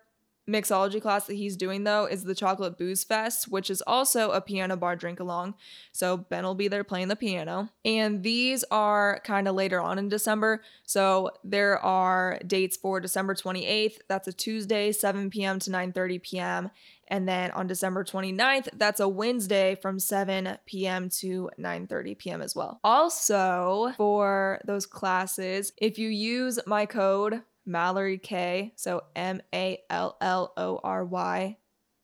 mixology 0.49 1.01
class 1.01 1.27
that 1.27 1.35
he's 1.35 1.57
doing 1.57 1.83
though 1.83 2.05
is 2.05 2.23
the 2.23 2.35
Chocolate 2.35 2.77
Booze 2.77 3.03
Fest, 3.03 3.49
which 3.49 3.69
is 3.69 3.81
also 3.85 4.31
a 4.31 4.41
piano 4.41 4.75
bar 4.77 4.95
drink 4.95 5.19
along. 5.19 5.55
So 5.91 6.17
Ben 6.17 6.43
will 6.43 6.55
be 6.55 6.67
there 6.67 6.83
playing 6.83 7.09
the 7.09 7.15
piano. 7.15 7.69
And 7.83 8.23
these 8.23 8.63
are 8.71 9.21
kind 9.23 9.47
of 9.47 9.55
later 9.55 9.81
on 9.81 9.99
in 9.99 10.09
December. 10.09 10.61
So 10.83 11.31
there 11.43 11.79
are 11.79 12.39
dates 12.47 12.77
for 12.77 12.99
December 12.99 13.35
28th. 13.35 13.97
That's 14.07 14.27
a 14.27 14.33
Tuesday, 14.33 14.91
7 14.91 15.29
p.m. 15.29 15.59
to 15.59 15.69
9:30 15.69 16.21
p.m. 16.21 16.71
And 17.09 17.27
then 17.27 17.51
on 17.51 17.67
December 17.67 18.03
29th, 18.03 18.69
that's 18.73 18.99
a 18.99 19.07
Wednesday 19.07 19.75
from 19.75 19.99
7 19.99 20.57
p.m. 20.65 21.09
to 21.09 21.49
9:30 21.59 22.17
p.m. 22.17 22.41
as 22.41 22.55
well. 22.55 22.79
Also, 22.83 23.93
for 23.97 24.59
those 24.65 24.85
classes, 24.85 25.71
if 25.77 25.97
you 25.97 26.09
use 26.09 26.59
my 26.65 26.85
code 26.85 27.41
Mallory 27.67 28.17
K, 28.17 28.73
so 28.75 29.03
M 29.15 29.41
A 29.53 29.79
L 29.89 30.17
L 30.21 30.53
O 30.57 30.79
R 30.83 31.05
Y, 31.05 31.57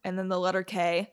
and 0.04 0.20
then 0.20 0.28
the 0.28 0.40
letter 0.40 0.64
K, 0.64 1.12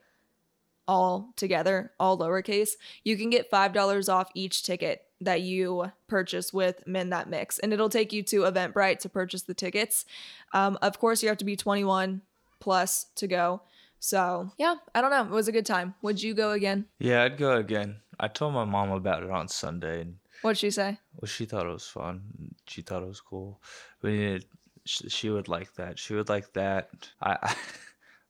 all 0.89 1.33
together, 1.37 1.93
all 2.01 2.19
lowercase, 2.19 2.71
you 3.05 3.17
can 3.17 3.31
get 3.31 3.51
$5 3.51 4.13
off 4.13 4.29
each 4.35 4.65
ticket 4.65 5.03
that 5.21 5.43
you 5.43 5.93
purchase 6.09 6.53
with 6.53 6.83
Men 6.87 7.11
That 7.11 7.29
Mix. 7.29 7.61
And 7.61 7.73
it'll 7.73 7.89
take 7.89 8.13
you 8.13 8.23
to 8.25 8.41
Eventbrite 8.41 8.99
to 9.01 9.09
purchase 9.09 9.43
the 9.43 9.55
tickets. 9.55 10.05
Um, 10.53 10.79
of 10.83 10.99
course, 10.99 11.23
you 11.23 11.29
have 11.29 11.39
to 11.39 11.45
be 11.45 11.55
21 11.57 12.23
plus 12.59 13.07
to 13.17 13.29
go. 13.29 13.63
So, 14.01 14.51
yeah, 14.59 14.77
I 14.95 15.01
don't 15.01 15.11
know. 15.11 15.23
It 15.23 15.31
was 15.31 15.47
a 15.47 15.53
good 15.53 15.67
time. 15.67 15.95
Would 16.03 16.23
you 16.23 16.35
go 16.35 16.53
again? 16.53 16.87
Yeah, 16.99 17.23
I'd 17.23 17.37
go 17.39 17.57
again. 17.57 17.99
I 18.19 18.29
told 18.29 18.55
my 18.55 18.65
mom 18.65 18.91
about 18.91 19.23
it 19.23 19.31
on 19.31 19.49
Sunday, 19.49 20.01
and 20.03 20.17
What'd 20.43 20.59
she 20.59 20.71
say? 20.71 20.99
well, 21.17 21.27
she 21.29 21.45
thought 21.45 21.67
it 21.67 21.73
was 21.73 21.87
fun. 21.87 22.23
She 22.67 22.83
thought 22.83 23.03
it 23.03 23.09
was 23.09 23.21
cool. 23.21 23.61
We 24.03 24.13
needed. 24.13 24.47
She, 24.87 25.29
would 25.29 25.49
like 25.49 25.75
that. 25.75 25.99
She 25.99 26.15
would 26.15 26.29
like 26.31 26.53
that. 26.55 26.89
I, 27.21 27.37
I, 27.43 27.55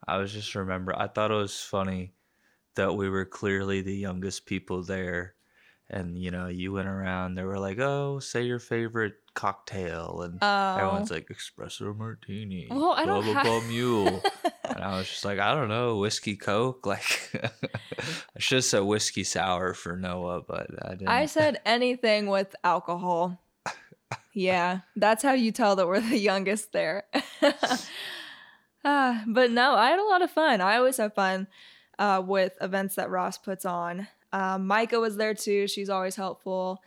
I 0.15 0.17
was 0.17 0.33
just 0.33 0.55
remember. 0.55 0.97
I 0.97 1.07
thought 1.07 1.31
it 1.31 1.35
was 1.35 1.61
funny 1.61 2.13
that 2.75 2.95
we 2.95 3.09
were 3.09 3.25
clearly 3.25 3.83
the 3.83 3.95
youngest 3.95 4.47
people 4.47 4.83
there. 4.83 5.35
And 5.93 6.17
you 6.17 6.31
know, 6.31 6.47
you 6.47 6.73
went 6.73 6.87
around. 6.87 7.35
They 7.35 7.43
were 7.43 7.59
like, 7.59 7.79
"Oh, 7.81 8.21
say 8.21 8.43
your 8.45 8.61
favorite 8.61 9.15
cocktail," 9.35 10.23
and 10.23 10.39
Oh. 10.41 10.77
everyone's 10.77 11.11
like, 11.11 11.29
"Espresso 11.29 11.97
martini." 11.97 12.69
Well, 12.71 12.93
I 12.93 13.05
blah 13.05 13.15
don't 13.21 13.25
blah 13.33 13.43
blah 13.43 13.61
mule. 13.63 14.23
and 14.65 14.79
I 14.85 14.97
was 14.99 15.09
just 15.09 15.25
like, 15.25 15.41
I 15.41 15.53
don't 15.53 15.69
know, 15.69 15.97
whiskey 15.97 16.37
coke. 16.37 16.87
Like, 16.87 17.31
I 17.35 18.39
should 18.39 18.57
have 18.59 18.65
said 18.65 18.81
whiskey 18.85 19.25
sour 19.25 19.75
for 19.75 19.97
Noah, 19.97 20.43
but 20.47 20.69
I 20.85 20.91
didn't. 20.91 21.09
I 21.09 21.27
said 21.27 21.61
anything 21.67 22.29
with 22.29 22.55
alcohol. 22.65 23.41
Yeah, 24.33 24.81
that's 24.95 25.25
how 25.25 25.33
you 25.33 25.51
tell 25.51 25.75
that 25.75 25.89
we're 25.89 26.01
the 26.01 26.17
youngest 26.17 26.71
there. 26.73 27.03
Ah, 28.85 29.25
but 29.27 29.51
no, 29.51 29.75
I 29.75 29.91
had 29.91 29.99
a 29.99 30.05
lot 30.05 30.23
of 30.23 30.31
fun. 30.31 30.61
I 30.61 30.77
always 30.77 30.97
have 30.97 31.15
fun 31.15 31.49
uh, 31.99 32.23
with 32.25 32.53
events 32.61 32.95
that 32.95 33.11
Ross 33.11 33.37
puts 33.39 33.65
on. 33.67 34.07
Um, 34.33 34.67
Micah 34.67 35.01
was 35.01 35.17
there 35.17 35.35
too. 35.35 35.67
She's 35.69 35.91
always 35.91 36.17
helpful. 36.17 36.83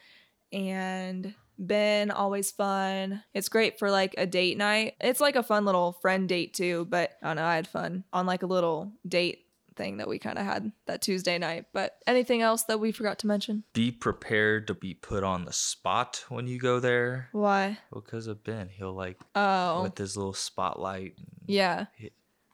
And 0.51 1.33
Ben, 1.57 2.11
always 2.11 2.51
fun. 2.51 3.23
It's 3.33 3.49
great 3.49 3.79
for 3.79 3.89
like 3.91 4.15
a 4.17 4.25
date 4.25 4.57
night. 4.57 4.95
It's 5.01 5.19
like 5.21 5.35
a 5.35 5.43
fun 5.43 5.65
little 5.65 5.93
friend 5.93 6.27
date 6.27 6.53
too, 6.53 6.85
but 6.89 7.11
I 7.21 7.27
don't 7.27 7.35
know. 7.37 7.45
I 7.45 7.55
had 7.55 7.67
fun 7.67 8.03
on 8.13 8.25
like 8.25 8.43
a 8.43 8.47
little 8.47 8.91
date 9.07 9.39
thing 9.75 9.97
that 9.97 10.07
we 10.07 10.19
kind 10.19 10.37
of 10.37 10.45
had 10.45 10.71
that 10.85 11.01
Tuesday 11.01 11.37
night. 11.39 11.65
But 11.73 11.97
anything 12.05 12.41
else 12.43 12.63
that 12.65 12.79
we 12.79 12.91
forgot 12.91 13.19
to 13.19 13.27
mention? 13.27 13.63
be 13.73 13.91
prepared 13.91 14.67
to 14.67 14.73
be 14.75 14.93
put 14.93 15.23
on 15.23 15.45
the 15.45 15.53
spot 15.53 16.23
when 16.29 16.45
you 16.47 16.59
go 16.59 16.79
there 16.79 17.29
Why? 17.31 17.79
because 17.91 18.27
of 18.27 18.43
Ben. 18.43 18.69
He'll 18.69 18.93
like 18.93 19.19
Oh, 19.35 19.83
with 19.83 19.97
his 19.97 20.15
little 20.15 20.33
spotlight. 20.33 21.15
yeah. 21.47 21.85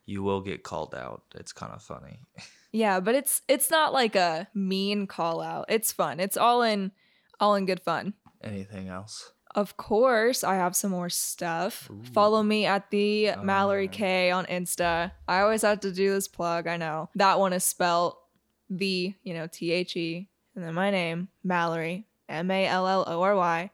You 0.06 0.24
will 0.24 0.42
get 0.42 0.64
called 0.64 0.96
out. 0.96 1.24
It's 1.36 1.54
kind 1.54 1.72
of 1.74 1.84
funny. 1.84 2.20
Yeah, 2.72 3.00
but 3.00 3.16
it's 3.16 3.42
it's 3.48 3.72
not 3.72 3.94
like 3.94 4.16
a 4.16 4.48
mean 4.54 5.08
call 5.08 5.42
out. 5.42 5.66
It's 5.70 5.92
fun. 5.92 6.20
It's 6.20 6.38
all 6.38 6.62
in 6.62 6.92
all 7.40 7.56
in 7.56 7.66
good 7.66 7.80
fun. 7.82 8.14
Anything 8.44 8.88
else? 8.88 9.34
Of 9.56 9.78
course, 9.78 10.44
I 10.44 10.56
have 10.56 10.76
some 10.76 10.92
more 10.92 11.10
stuff. 11.10 11.90
Follow 12.14 12.44
me 12.44 12.68
at 12.68 12.92
the 12.92 13.32
oh, 13.32 13.44
Mallory 13.44 13.88
Oh. 13.88 13.92
K 13.92 14.30
on 14.30 14.46
Insta. 14.46 15.12
I 15.28 15.42
always 15.42 15.64
have 15.64 15.80
to 15.80 15.92
do 15.92 16.12
this 16.12 16.28
plug, 16.28 16.68
I 16.68 16.78
know. 16.78 17.10
That 17.16 17.40
one 17.40 17.52
is 17.54 17.64
spelled 17.64 18.14
the, 18.70 19.16
you 19.24 19.34
know, 19.34 19.48
T 19.48 19.72
H 19.72 19.96
E, 19.98 20.30
and 20.56 20.64
then 20.64 20.76
my 20.76 20.92
name, 20.92 21.30
Mallory, 21.44 22.06
M 22.30 22.52
A 22.52 22.66
L 22.66 22.88
L 22.88 23.04
O 23.08 23.22
R 23.22 23.36
Y, 23.36 23.72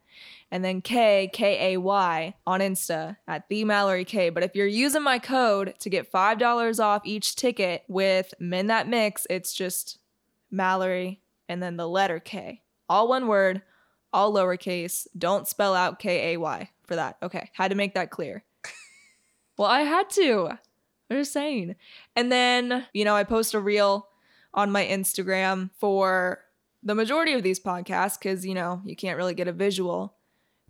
and 0.52 0.64
then 0.64 0.82
K 0.82 1.30
K 1.32 1.74
A 1.74 1.78
Y 1.78 2.34
on 2.48 2.60
Insta 2.60 3.18
at 3.28 3.48
the 3.50 3.64
Mallory 3.64 4.06
K. 4.06 4.30
But 4.30 4.44
if 4.44 4.56
you're 4.56 4.68
using 4.68 5.04
my 5.04 5.20
code 5.20 5.76
to 5.80 5.90
get 5.90 6.12
$5 6.12 6.84
off 6.84 7.02
each 7.06 7.36
ticket 7.36 7.84
with 7.88 8.34
Men 8.40 8.68
That 8.68 8.88
Mix, 8.88 9.28
it's 9.30 9.54
just 9.54 10.00
Mallory 10.52 11.22
and 11.50 11.62
then 11.62 11.78
the 11.78 11.88
letter 11.88 12.20
K. 12.20 12.62
All 12.88 13.08
one 13.08 13.28
word, 13.28 13.62
all 14.14 14.34
lowercase. 14.34 15.08
Don't 15.18 15.48
spell 15.48 15.74
out 15.74 16.00
K 16.00 16.34
A 16.34 16.38
Y 16.38 16.70
for 16.84 16.96
that. 16.96 17.18
Okay, 17.22 17.50
had 17.54 17.70
to 17.70 17.76
make 17.76 17.94
that 17.96 18.12
clear. 18.12 18.44
well, 19.58 19.70
I 19.70 19.82
had 19.82 20.10
to. 20.12 20.58
I'm 21.10 21.18
just 21.18 21.34
saying. 21.34 21.76
And 22.16 22.32
then, 22.32 22.86
you 22.94 23.06
know, 23.06 23.16
I 23.16 23.24
post 23.24 23.54
a 23.54 23.60
reel 23.60 24.08
on 24.54 24.72
my 24.72 24.86
Instagram 24.86 25.70
for 25.78 26.40
the 26.86 26.96
majority 26.96 27.34
of 27.34 27.44
these 27.44 27.60
podcasts 27.60 28.18
because, 28.18 28.46
you 28.46 28.54
know, 28.54 28.82
you 28.86 28.96
can't 28.96 29.18
really 29.18 29.34
get 29.34 29.48
a 29.48 29.52
visual 29.52 30.16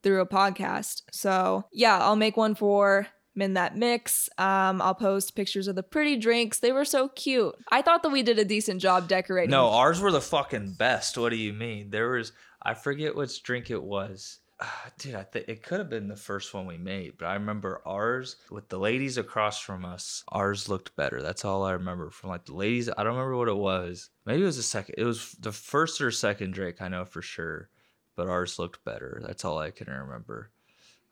through 0.01 0.21
a 0.21 0.27
podcast. 0.27 1.03
So, 1.11 1.65
yeah, 1.71 1.99
I'll 1.99 2.15
make 2.15 2.37
one 2.37 2.55
for 2.55 3.07
Men 3.35 3.53
That 3.53 3.75
Mix. 3.75 4.29
Um, 4.37 4.81
I'll 4.81 4.95
post 4.95 5.35
pictures 5.35 5.67
of 5.67 5.75
the 5.75 5.83
pretty 5.83 6.15
drinks. 6.15 6.59
They 6.59 6.71
were 6.71 6.85
so 6.85 7.09
cute. 7.09 7.53
I 7.69 7.81
thought 7.81 8.01
that 8.03 8.11
we 8.11 8.23
did 8.23 8.39
a 8.39 8.45
decent 8.45 8.81
job 8.81 9.07
decorating. 9.07 9.51
No, 9.51 9.67
ours 9.69 9.99
were 9.99 10.11
the 10.11 10.21
fucking 10.21 10.73
best. 10.73 11.17
What 11.17 11.29
do 11.29 11.35
you 11.35 11.53
mean? 11.53 11.89
There 11.89 12.11
was 12.11 12.31
I 12.61 12.73
forget 12.73 13.15
which 13.15 13.43
drink 13.43 13.69
it 13.69 13.83
was. 13.83 14.39
Ah, 14.59 14.85
Dude, 14.97 15.15
I 15.15 15.23
think 15.23 15.49
it 15.49 15.63
could 15.63 15.79
have 15.79 15.89
been 15.89 16.07
the 16.07 16.15
first 16.15 16.53
one 16.53 16.65
we 16.65 16.77
made, 16.77 17.17
but 17.17 17.25
I 17.25 17.33
remember 17.33 17.81
ours 17.85 18.37
with 18.49 18.69
the 18.69 18.79
ladies 18.79 19.17
across 19.17 19.59
from 19.59 19.83
us. 19.83 20.23
Ours 20.29 20.69
looked 20.69 20.95
better. 20.95 21.21
That's 21.21 21.43
all 21.43 21.63
I 21.65 21.73
remember 21.73 22.09
from 22.09 22.29
like 22.29 22.45
the 22.45 22.55
ladies. 22.55 22.89
I 22.89 23.03
don't 23.03 23.15
remember 23.15 23.35
what 23.35 23.49
it 23.49 23.57
was. 23.57 24.09
Maybe 24.25 24.43
it 24.43 24.45
was 24.45 24.55
the 24.57 24.63
second. 24.63 24.95
It 24.97 25.03
was 25.03 25.33
the 25.33 25.51
first 25.51 25.99
or 25.99 26.09
second 26.09 26.53
Drake. 26.53 26.81
I 26.81 26.87
know 26.87 27.03
for 27.03 27.21
sure, 27.21 27.69
but 28.15 28.29
ours 28.29 28.57
looked 28.57 28.85
better. 28.85 29.21
That's 29.25 29.43
all 29.43 29.59
I 29.59 29.71
can 29.71 29.91
remember. 29.91 30.51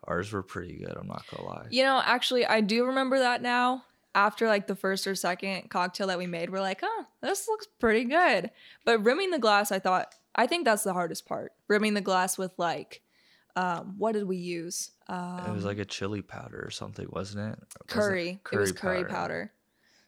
Ours 0.06 0.32
were 0.32 0.44
pretty 0.44 0.78
good. 0.78 0.96
I'm 0.96 1.08
not 1.08 1.26
gonna 1.30 1.48
lie. 1.48 1.68
You 1.70 1.84
know, 1.84 2.02
actually, 2.04 2.46
I 2.46 2.62
do 2.62 2.86
remember 2.86 3.20
that 3.20 3.42
now. 3.42 3.84
After 4.16 4.48
like 4.48 4.68
the 4.68 4.76
first 4.76 5.08
or 5.08 5.16
second 5.16 5.70
cocktail 5.70 6.08
that 6.08 6.20
we 6.20 6.28
made, 6.28 6.50
we're 6.52 6.62
like, 6.62 6.82
oh, 6.84 7.06
this 7.22 7.48
looks 7.48 7.68
pretty 7.80 8.06
good. 8.06 8.52
But 8.86 9.04
rimming 9.04 9.32
the 9.32 9.40
glass, 9.40 9.72
I 9.72 9.80
thought, 9.80 10.14
I 10.36 10.46
think 10.46 10.66
that's 10.66 10.84
the 10.84 10.94
hardest 10.94 11.26
part. 11.26 11.52
Rimming 11.68 11.96
the 11.96 12.02
glass 12.02 12.38
with 12.38 12.52
like, 12.58 13.02
um, 13.56 13.96
what 13.98 14.14
did 14.14 14.24
we 14.26 14.38
use? 14.38 14.92
Um, 15.08 15.42
it 15.48 15.54
was 15.54 15.66
like 15.66 15.78
a 15.78 15.86
chili 15.86 16.22
powder 16.22 16.64
or 16.66 16.72
something, 16.72 17.08
wasn't 17.10 17.52
it? 17.54 17.60
Was 17.60 17.68
it 17.82 17.88
curry. 17.88 18.40
It 18.52 18.58
was 18.58 18.72
curry 18.72 19.06
powder. 19.06 19.52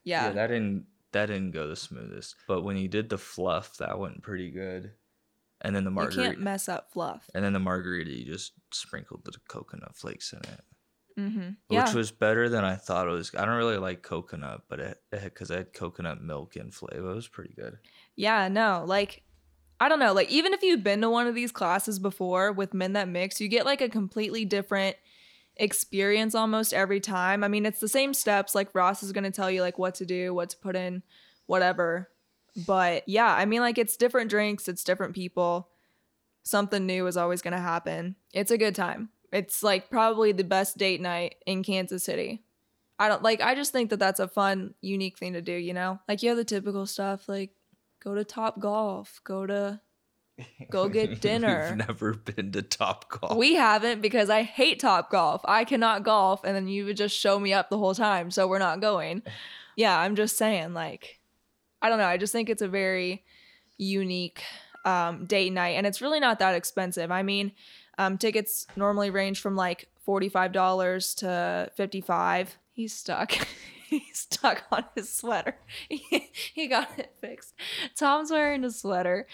Yeah. 0.04 0.26
yeah, 0.28 0.32
that 0.34 0.48
didn't 0.48 0.86
that 1.12 1.28
didn't 1.28 1.52
go 1.52 1.68
the 1.68 1.76
smoothest. 1.76 2.36
But 2.48 2.64
when 2.64 2.78
you 2.78 2.88
did 2.88 3.10
the 3.10 3.18
fluff, 3.18 3.78
that 3.78 3.98
went 3.98 4.22
pretty 4.22 4.52
good. 4.52 4.92
And 5.62 5.76
then 5.76 5.84
the 5.84 5.92
margarita. 5.92 6.22
you 6.22 6.28
can't 6.30 6.42
mess 6.42 6.68
up 6.70 6.92
fluff. 6.92 7.30
and 7.34 7.44
then 7.44 7.54
the 7.54 7.60
margarita, 7.60 8.12
you 8.12 8.26
just 8.26 8.54
sprinkled 8.72 9.24
the 9.24 9.32
coconut 9.48 9.96
flakes 9.96 10.34
in 10.34 10.40
it, 10.40 10.62
Mm-hmm. 11.18 11.50
Yeah. 11.70 11.86
which 11.86 11.94
was 11.94 12.12
better 12.12 12.50
than 12.50 12.66
I 12.66 12.76
thought 12.76 13.08
it 13.08 13.12
was. 13.12 13.32
I 13.36 13.46
don't 13.46 13.56
really 13.56 13.78
like 13.78 14.02
coconut, 14.02 14.64
but 14.68 14.80
it 14.82 15.02
because 15.12 15.50
it, 15.50 15.58
had 15.58 15.74
coconut 15.74 16.22
milk 16.22 16.58
and 16.58 16.74
flavor, 16.74 17.12
it 17.12 17.16
was 17.16 17.30
pretty 17.30 17.54
good. 17.56 17.78
Yeah, 18.18 18.50
no, 18.50 18.84
like 18.86 19.24
I 19.80 19.90
don't 19.90 20.00
know, 20.00 20.14
like 20.14 20.30
even 20.30 20.54
if 20.54 20.64
you've 20.64 20.84
been 20.84 21.02
to 21.02 21.10
one 21.10 21.28
of 21.28 21.36
these 21.36 21.52
classes 21.52 22.00
before 22.00 22.52
with 22.52 22.74
men 22.74 22.94
that 22.94 23.10
mix, 23.10 23.42
you 23.42 23.48
get 23.48 23.66
like 23.66 23.82
a 23.82 23.90
completely 23.90 24.46
different 24.46 24.96
experience 25.58 26.34
almost 26.36 26.74
every 26.74 27.00
time. 27.00 27.44
I 27.44 27.48
mean, 27.48 27.66
it's 27.66 27.80
the 27.80 27.88
same 27.88 28.14
steps 28.14 28.56
like 28.56 28.74
Ross 28.74 29.04
is 29.04 29.12
going 29.12 29.26
to 29.26 29.32
tell 29.32 29.52
you 29.52 29.62
like 29.62 29.78
what 29.78 29.96
to 29.96 30.06
do, 30.06 30.34
what 30.34 30.50
to 30.52 30.58
put 30.58 30.76
in, 30.76 31.04
whatever. 31.46 32.10
But 32.66 33.08
yeah, 33.08 33.34
I 33.34 33.46
mean 33.46 33.62
like 33.62 33.78
it's 33.78 33.98
different 33.98 34.30
drinks, 34.30 34.68
it's 34.68 34.84
different 34.84 35.14
people. 35.14 35.70
Something 36.44 36.86
new 36.86 37.08
is 37.08 37.18
always 37.18 37.42
going 37.42 37.54
to 37.54 37.60
happen. 37.60 38.16
It's 38.34 38.52
a 38.52 38.58
good 38.58 38.76
time. 38.76 39.10
It's 39.32 39.64
like 39.64 39.90
probably 39.90 40.32
the 40.32 40.44
best 40.44 40.78
date 40.78 41.02
night 41.02 41.36
in 41.46 41.64
Kansas 41.64 42.04
City. 42.04 42.44
I 42.98 43.10
don't 43.10 43.24
like 43.24 43.42
I 43.42 43.56
just 43.56 43.74
think 43.74 43.90
that 43.90 44.00
that's 44.00 44.22
a 44.22 44.28
fun, 44.28 44.74
unique 44.80 45.18
thing 45.18 45.34
to 45.34 45.42
do, 45.42 45.52
you 45.52 45.74
know? 45.74 46.00
Like 46.08 46.24
you 46.24 46.30
have 46.30 46.38
the 46.38 46.46
typical 46.46 46.86
stuff 46.86 47.28
like 47.28 47.52
go 48.06 48.16
to 48.16 48.24
Top 48.24 48.60
Golf, 48.60 49.20
go 49.26 49.46
to 49.46 49.82
Go 50.70 50.90
get 50.90 51.22
dinner. 51.22 51.68
We've 51.70 51.88
never 51.88 52.14
been 52.14 52.52
to 52.52 52.62
Top 52.62 53.10
Golf. 53.10 53.38
We 53.38 53.56
haven't 53.56 54.02
because 54.02 54.30
I 54.30 54.44
hate 54.44 54.80
Top 54.82 55.10
Golf. 55.10 55.42
I 55.46 55.64
cannot 55.64 56.04
golf 56.04 56.44
and 56.44 56.54
then 56.54 56.68
you 56.68 56.84
would 56.86 56.98
just 56.98 57.18
show 57.18 57.40
me 57.40 57.54
up 57.54 57.70
the 57.70 57.78
whole 57.78 57.96
time, 57.96 58.32
so 58.32 58.48
we're 58.48 58.60
not 58.60 58.82
going. 58.82 59.22
Yeah, 59.78 60.00
I'm 60.00 60.16
just 60.16 60.38
saying 60.38 60.74
like 60.74 61.20
I 61.82 61.90
don't 61.90 61.98
know, 61.98 62.06
I 62.06 62.16
just 62.16 62.32
think 62.32 62.50
it's 62.50 62.62
a 62.62 62.68
very 62.70 63.26
unique 63.78 64.42
um, 64.86 65.26
date 65.26 65.52
night 65.52 65.76
and 65.76 65.86
it's 65.86 66.02
really 66.02 66.22
not 66.22 66.40
that 66.40 66.56
expensive. 66.56 67.12
I 67.12 67.24
mean, 67.24 67.52
um, 67.98 68.18
tickets 68.18 68.68
normally 68.78 69.10
range 69.10 69.42
from 69.42 69.58
like 69.58 69.90
$45 70.08 71.18
to 71.18 71.72
55. 71.76 72.58
He's 72.72 72.94
stuck. 72.94 73.34
He's 74.08 74.20
stuck 74.20 74.64
on 74.72 74.86
his 74.96 75.12
sweater. 75.12 75.56
He, 75.90 76.30
he 76.54 76.68
got 76.68 76.90
it 76.98 77.14
fixed. 77.22 77.54
Tom's 77.96 78.32
wearing 78.32 78.64
a 78.64 78.72
sweater 78.72 79.28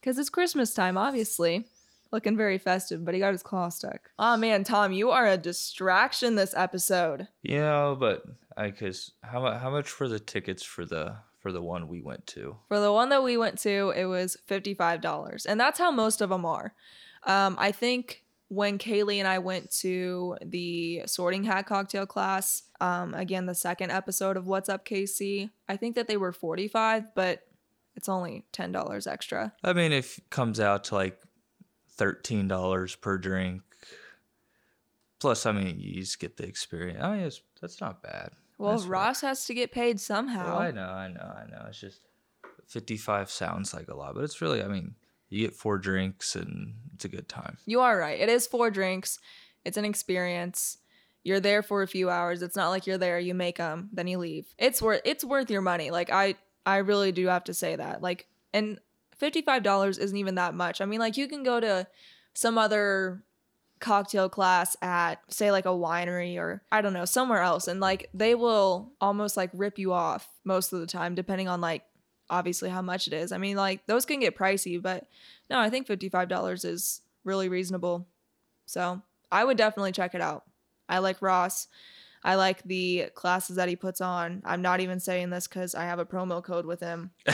because 0.00 0.18
it's 0.18 0.30
Christmas 0.30 0.74
time, 0.74 0.96
obviously. 0.96 1.66
Looking 2.10 2.36
very 2.36 2.56
festive, 2.56 3.04
but 3.04 3.12
he 3.12 3.20
got 3.20 3.32
his 3.32 3.42
claw 3.42 3.68
stuck. 3.68 4.10
Oh 4.18 4.36
man, 4.38 4.64
Tom, 4.64 4.92
you 4.92 5.10
are 5.10 5.26
a 5.26 5.36
distraction 5.36 6.36
this 6.36 6.54
episode. 6.56 7.28
Yeah, 7.42 7.94
but 7.98 8.22
I 8.56 8.70
cause 8.70 9.12
how 9.22 9.42
mu- 9.42 9.58
how 9.58 9.70
much 9.70 9.90
for 9.90 10.08
the 10.08 10.18
tickets 10.18 10.62
for 10.62 10.86
the 10.86 11.16
for 11.38 11.52
the 11.52 11.62
one 11.62 11.86
we 11.86 12.00
went 12.00 12.26
to? 12.28 12.56
For 12.68 12.80
the 12.80 12.92
one 12.92 13.10
that 13.10 13.22
we 13.22 13.36
went 13.36 13.58
to, 13.60 13.92
it 13.94 14.06
was 14.06 14.36
$55. 14.48 15.46
And 15.46 15.60
that's 15.60 15.78
how 15.78 15.90
most 15.90 16.20
of 16.20 16.30
them 16.30 16.44
are. 16.44 16.74
Um, 17.24 17.56
I 17.58 17.72
think 17.72 18.24
when 18.48 18.78
Kaylee 18.78 19.18
and 19.18 19.28
I 19.28 19.38
went 19.38 19.70
to 19.80 20.36
the 20.44 21.02
sorting 21.06 21.44
hat 21.44 21.66
cocktail 21.66 22.06
class, 22.06 22.62
um, 22.80 23.14
again, 23.14 23.46
the 23.46 23.54
second 23.54 23.90
episode 23.90 24.36
of 24.36 24.46
What's 24.46 24.68
Up 24.68 24.84
KC, 24.84 25.50
I 25.68 25.76
think 25.76 25.94
that 25.96 26.08
they 26.08 26.16
were 26.16 26.32
45 26.32 27.14
but 27.14 27.44
it's 27.94 28.08
only 28.08 28.44
$10 28.52 29.06
extra. 29.06 29.52
I 29.64 29.72
mean, 29.72 29.92
if 29.92 30.18
it 30.18 30.30
comes 30.30 30.60
out 30.60 30.84
to 30.84 30.94
like 30.94 31.20
thirteen 31.98 32.48
dollars 32.48 32.94
per 32.94 33.18
drink, 33.18 33.62
plus, 35.18 35.44
I 35.44 35.52
mean, 35.52 35.78
you 35.80 36.00
just 36.00 36.20
get 36.20 36.36
the 36.36 36.44
experience. 36.44 37.00
I 37.02 37.16
mean, 37.16 37.26
it's, 37.26 37.42
that's 37.60 37.80
not 37.80 38.02
bad. 38.02 38.30
Well, 38.56 38.76
That's. 38.76 38.86
Ross 38.86 39.20
has 39.22 39.44
to 39.46 39.54
get 39.54 39.72
paid 39.72 40.00
somehow. 40.00 40.46
Well, 40.46 40.58
I 40.58 40.70
know, 40.70 40.88
I 40.88 41.08
know, 41.08 41.20
I 41.20 41.50
know. 41.50 41.66
It's 41.68 41.80
just 41.80 42.00
fifty-five 42.66 43.30
sounds 43.30 43.74
like 43.74 43.88
a 43.88 43.96
lot, 43.96 44.14
but 44.14 44.24
it's 44.24 44.40
really, 44.40 44.62
I 44.62 44.68
mean, 44.68 44.94
you 45.28 45.46
get 45.46 45.54
four 45.54 45.78
drinks 45.78 46.34
and 46.34 46.74
it's 46.94 47.04
a 47.04 47.08
good 47.08 47.28
time. 47.28 47.58
You 47.66 47.80
are 47.80 47.98
right. 47.98 48.18
It 48.18 48.28
is 48.28 48.46
four 48.46 48.70
drinks. 48.70 49.18
It's 49.64 49.76
an 49.76 49.84
experience. 49.84 50.78
You're 51.24 51.40
there 51.40 51.62
for 51.62 51.82
a 51.82 51.88
few 51.88 52.10
hours. 52.10 52.42
It's 52.42 52.56
not 52.56 52.70
like 52.70 52.86
you're 52.86 52.98
there, 52.98 53.18
you 53.18 53.34
make 53.34 53.58
them, 53.58 53.90
then 53.92 54.06
you 54.06 54.18
leave. 54.18 54.46
It's 54.58 54.80
worth 54.80 55.02
it's 55.04 55.24
worth 55.24 55.50
your 55.50 55.60
money. 55.62 55.90
Like 55.90 56.10
I 56.10 56.36
I 56.68 56.78
really 56.78 57.12
do 57.12 57.26
have 57.28 57.44
to 57.44 57.54
say 57.54 57.76
that. 57.76 58.02
Like, 58.02 58.26
and 58.52 58.78
$55 59.18 59.98
isn't 59.98 60.16
even 60.16 60.34
that 60.34 60.54
much. 60.54 60.82
I 60.82 60.84
mean, 60.84 61.00
like, 61.00 61.16
you 61.16 61.26
can 61.26 61.42
go 61.42 61.58
to 61.60 61.86
some 62.34 62.58
other 62.58 63.24
cocktail 63.80 64.28
class 64.28 64.76
at, 64.82 65.16
say, 65.28 65.50
like 65.50 65.64
a 65.64 65.70
winery 65.70 66.36
or 66.36 66.62
I 66.70 66.82
don't 66.82 66.92
know, 66.92 67.06
somewhere 67.06 67.40
else, 67.40 67.68
and 67.68 67.80
like 67.80 68.10
they 68.12 68.34
will 68.34 68.92
almost 69.00 69.34
like 69.36 69.50
rip 69.54 69.78
you 69.78 69.94
off 69.94 70.28
most 70.44 70.74
of 70.74 70.80
the 70.80 70.86
time, 70.86 71.14
depending 71.14 71.48
on 71.48 71.62
like 71.62 71.84
obviously 72.30 72.70
how 72.70 72.82
much 72.82 73.06
it 73.06 73.12
is. 73.12 73.32
I 73.32 73.38
mean, 73.38 73.56
like, 73.56 73.86
those 73.86 74.04
can 74.04 74.20
get 74.20 74.36
pricey, 74.36 74.80
but 74.80 75.06
no, 75.50 75.58
I 75.58 75.70
think 75.70 75.86
$55 75.86 76.64
is 76.64 77.00
really 77.24 77.48
reasonable. 77.48 78.06
So 78.66 79.02
I 79.30 79.44
would 79.44 79.56
definitely 79.56 79.92
check 79.92 80.14
it 80.14 80.20
out. 80.20 80.44
I 80.88 80.98
like 80.98 81.22
Ross. 81.22 81.68
I 82.24 82.34
like 82.34 82.62
the 82.64 83.06
classes 83.14 83.56
that 83.56 83.68
he 83.68 83.76
puts 83.76 84.00
on. 84.00 84.42
I'm 84.44 84.62
not 84.62 84.80
even 84.80 85.00
saying 85.00 85.30
this 85.30 85.46
because 85.46 85.74
I 85.74 85.84
have 85.84 85.98
a 85.98 86.04
promo 86.04 86.42
code 86.42 86.66
with 86.66 86.80
him. 86.80 87.10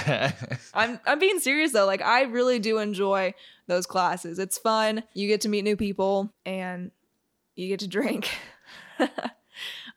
I'm 0.75 1.01
I'm 1.07 1.19
being 1.19 1.39
serious 1.41 1.73
though. 1.73 1.87
Like 1.87 2.03
I 2.03 2.23
really 2.25 2.59
do 2.59 2.79
enjoy 2.79 3.35
those 3.67 3.87
classes. 3.87 4.39
It's 4.39 4.59
fun. 4.59 5.03
You 5.15 5.27
get 5.27 5.41
to 5.43 5.49
meet 5.49 5.65
new 5.65 5.77
people 5.77 6.31
and 6.45 6.91
you 7.57 7.69
get 7.69 7.81
to 7.81 7.89
drink. 7.89 8.29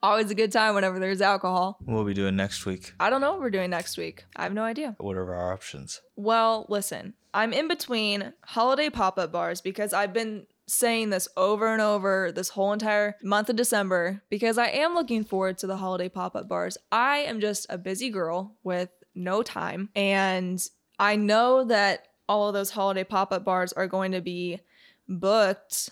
Always 0.03 0.29
a 0.29 0.35
good 0.35 0.51
time 0.51 0.75
whenever 0.75 0.99
there's 0.99 1.21
alcohol. 1.21 1.77
What 1.83 1.95
we'll 1.95 2.03
be 2.03 2.13
doing 2.13 2.35
next 2.35 2.65
week. 2.65 2.93
I 2.99 3.09
don't 3.09 3.21
know 3.21 3.31
what 3.31 3.39
we're 3.39 3.49
doing 3.49 3.71
next 3.71 3.97
week. 3.97 4.25
I 4.35 4.43
have 4.43 4.53
no 4.53 4.63
idea. 4.63 4.95
What 4.99 5.17
are 5.17 5.33
our 5.33 5.51
options? 5.51 6.01
Well, 6.15 6.67
listen, 6.69 7.15
I'm 7.33 7.51
in 7.51 7.67
between 7.67 8.33
holiday 8.45 8.89
pop 8.89 9.17
up 9.17 9.31
bars 9.31 9.61
because 9.61 9.93
I've 9.93 10.13
been 10.13 10.45
saying 10.67 11.09
this 11.09 11.27
over 11.35 11.71
and 11.71 11.81
over 11.81 12.31
this 12.31 12.49
whole 12.49 12.73
entire 12.73 13.15
month 13.23 13.49
of 13.49 13.55
December 13.55 14.21
because 14.29 14.57
I 14.57 14.67
am 14.67 14.93
looking 14.93 15.23
forward 15.23 15.57
to 15.59 15.67
the 15.67 15.77
holiday 15.77 16.09
pop 16.09 16.35
up 16.35 16.47
bars. 16.47 16.77
I 16.91 17.19
am 17.19 17.39
just 17.39 17.65
a 17.69 17.77
busy 17.77 18.09
girl 18.09 18.55
with 18.63 18.89
no 19.15 19.41
time. 19.41 19.89
And 19.95 20.63
I 20.99 21.15
know 21.15 21.63
that 21.65 22.07
all 22.29 22.47
of 22.47 22.53
those 22.53 22.69
holiday 22.69 23.03
pop 23.03 23.31
up 23.31 23.45
bars 23.45 23.73
are 23.73 23.87
going 23.87 24.11
to 24.11 24.21
be 24.21 24.59
booked 25.07 25.89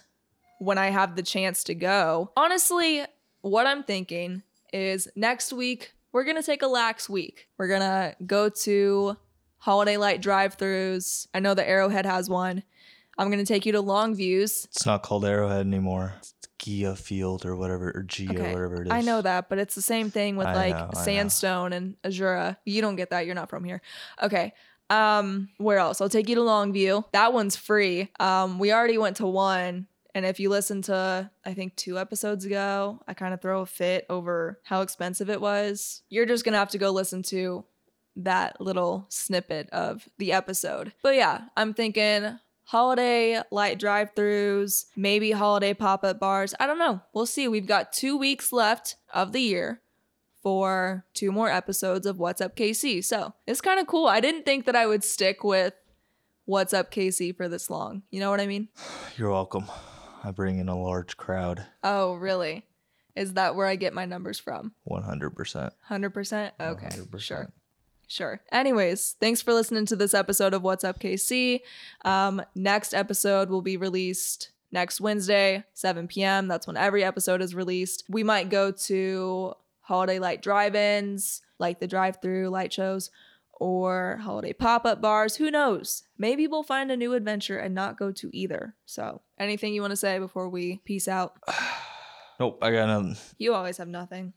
when 0.60 0.78
I 0.78 0.88
have 0.88 1.16
the 1.16 1.24
chance 1.24 1.64
to 1.66 1.76
go. 1.76 2.32
Honestly, 2.38 3.04
what 3.50 3.68
I'm 3.68 3.84
thinking 3.84 4.42
is 4.74 5.08
next 5.16 5.54
week, 5.54 5.94
we're 6.12 6.24
going 6.24 6.38
to 6.38 6.44
take 6.44 6.62
a 6.62 6.68
lax 6.68 7.08
week. 7.08 7.48
We're 7.58 7.68
going 7.68 7.82
to 7.82 8.16
go 8.26 8.50
to 8.50 9.18
holiday 9.60 9.98
light 9.98 10.22
drive 10.22 10.58
throughs. 10.58 11.28
I 11.34 11.40
know 11.40 11.54
the 11.54 11.68
Arrowhead 11.68 12.06
has 12.06 12.30
one. 12.30 12.64
I'm 13.18 13.30
going 13.30 13.44
to 13.44 13.46
take 13.46 13.66
you 13.66 13.72
to 13.74 13.84
Longviews. 13.84 14.66
It's 14.66 14.86
not 14.86 15.04
called 15.04 15.26
Arrowhead 15.26 15.66
anymore. 15.66 16.16
It's 16.18 16.34
GEHA 16.60 16.98
Field 16.98 17.46
or 17.46 17.56
whatever, 17.56 17.90
or 17.90 18.04
GEHA, 18.04 18.32
Okay, 18.32 18.54
whatever 18.54 18.82
it 18.82 18.88
is. 18.88 18.92
I 18.92 19.02
know 19.02 19.22
that, 19.22 19.48
but 19.48 19.60
it's 19.60 19.76
the 19.76 19.82
same 19.82 20.10
thing 20.10 20.38
with 20.38 20.48
I 20.48 20.56
like 20.56 20.76
know. 20.76 20.90
Sandstone 21.02 21.72
and 21.72 22.02
Azura. 22.02 22.58
You 22.66 22.82
don't 22.82 22.96
get 22.96 23.12
that. 23.12 23.26
You're 23.26 23.36
not 23.36 23.50
from 23.50 23.64
here. 23.64 23.82
Okay. 24.22 24.54
Um, 24.90 25.50
where 25.58 25.78
else? 25.78 26.02
I'll 26.02 26.10
take 26.10 26.30
you 26.30 26.36
to 26.36 26.42
Longview. 26.42 27.06
That 27.12 27.32
one's 27.34 27.56
free. 27.56 28.10
Um, 28.20 28.60
we 28.60 28.74
already 28.74 28.98
went 28.98 29.18
to 29.18 29.28
one. 29.28 29.88
And 30.16 30.26
if 30.26 30.40
you 30.40 30.50
listen 30.50 30.82
to, 30.84 31.30
I 31.46 31.54
think 31.54 31.76
two 31.76 32.00
episodes 32.00 32.46
ago, 32.46 33.02
I 33.06 33.14
kind 33.14 33.34
of 33.34 33.42
throw 33.42 33.62
a 33.62 33.66
fit 33.66 34.06
over 34.10 34.62
how 34.64 34.82
expensive 34.82 35.30
it 35.30 35.42
was. 35.42 36.04
You're 36.08 36.26
just 36.26 36.46
gonna 36.46 36.58
have 36.58 36.70
to 36.70 36.78
go 36.78 36.92
listen 36.92 37.22
to 37.24 37.66
that 38.16 38.62
little 38.62 39.08
snippet 39.10 39.70
of 39.72 40.08
the 40.18 40.32
episode. 40.32 40.94
But 41.04 41.16
yeah, 41.16 41.42
I'm 41.58 41.74
thinking 41.74 42.40
holiday 42.64 43.42
light 43.52 43.78
drive 43.78 44.16
throughs, 44.16 44.86
maybe 44.96 45.32
holiday 45.32 45.74
pop 45.74 46.06
up 46.06 46.18
bars. 46.18 46.56
I 46.62 46.66
don't 46.66 46.80
know. 46.80 47.02
We'll 47.14 47.26
see. 47.26 47.50
We've 47.50 47.68
got 47.68 47.92
two 47.92 48.18
weeks 48.18 48.54
left 48.54 48.96
of 49.14 49.34
the 49.34 49.42
year 49.42 49.82
for 50.42 51.04
two 51.14 51.34
more 51.34 51.50
episodes 51.50 52.06
of 52.06 52.20
What's 52.20 52.40
Up 52.40 52.56
KC. 52.56 53.04
So 53.04 53.34
it's 53.46 53.60
kind 53.60 53.82
of 53.82 53.88
cool. 53.88 54.08
I 54.08 54.22
didn't 54.22 54.46
think 54.46 54.66
that 54.66 54.78
I 54.78 54.88
would 54.88 55.04
stick 55.04 55.44
with 55.44 55.74
What's 56.46 56.74
Up 56.74 56.90
KC 56.90 57.36
for 57.36 57.50
this 57.50 57.70
long. 57.70 58.04
You 58.12 58.22
know 58.22 58.30
what 58.30 58.40
I 58.40 58.48
mean? 58.48 58.70
You're 59.18 59.32
welcome. 59.32 59.66
I 60.26 60.32
bring 60.32 60.58
in 60.58 60.70
a 60.70 60.80
large 60.80 61.18
crowd. 61.18 61.66
Oh, 61.84 62.16
really? 62.16 62.66
Is 63.16 63.34
that 63.34 63.56
where 63.56 63.68
I 63.68 63.76
get 63.76 63.94
my 63.94 64.06
numbers 64.06 64.40
from? 64.40 64.74
100%. 64.90 65.72
100%? 65.90 66.52
Okay. 66.60 66.88
100%. 66.88 67.20
Sure. 67.20 67.52
Sure. 68.08 68.42
Anyways, 68.52 69.16
thanks 69.20 69.42
for 69.42 69.54
listening 69.54 69.86
to 69.86 69.96
this 69.96 70.14
episode 70.14 70.54
of 70.54 70.64
What's 70.64 70.84
Up 70.84 71.00
KC. 71.00 71.62
Um, 72.04 72.42
next 72.56 72.94
episode 72.94 73.50
will 73.50 73.62
be 73.62 73.78
released 73.78 74.50
next 74.72 75.00
Wednesday, 75.00 75.64
7 75.74 76.08
p.m. 76.08 76.48
That's 76.48 76.66
when 76.66 76.78
every 76.78 77.04
episode 77.04 77.42
is 77.42 77.54
released. 77.56 78.04
We 78.10 78.24
might 78.24 78.50
go 78.50 78.72
to 78.72 79.54
holiday 79.82 80.18
light 80.20 80.42
drive 80.42 80.76
ins, 80.76 81.42
like 81.60 81.80
the 81.80 81.88
drive 81.88 82.20
through 82.22 82.50
light 82.50 82.74
shows, 82.74 83.12
or 83.56 84.20
holiday 84.22 84.54
pop 84.54 84.86
up 84.86 85.02
bars. 85.02 85.36
Who 85.38 85.50
knows? 85.52 86.04
Maybe 86.18 86.48
we'll 86.48 86.64
find 86.64 86.92
a 86.92 86.98
new 86.98 87.14
adventure 87.14 87.58
and 87.58 87.74
not 87.74 87.98
go 87.98 88.12
to 88.12 88.30
either. 88.34 88.76
So, 88.86 89.22
anything 89.40 89.74
you 89.74 89.82
want 89.82 89.92
to 89.92 89.98
say 89.98 90.20
before 90.20 90.50
we 90.50 90.82
peace 90.86 91.08
out? 91.08 91.38
Nope, 92.38 92.60
I 92.62 92.72
got 92.72 92.88
nothing. 92.88 93.16
You 93.38 93.54
always 93.54 93.78
have 93.78 93.88
nothing. 93.88 94.34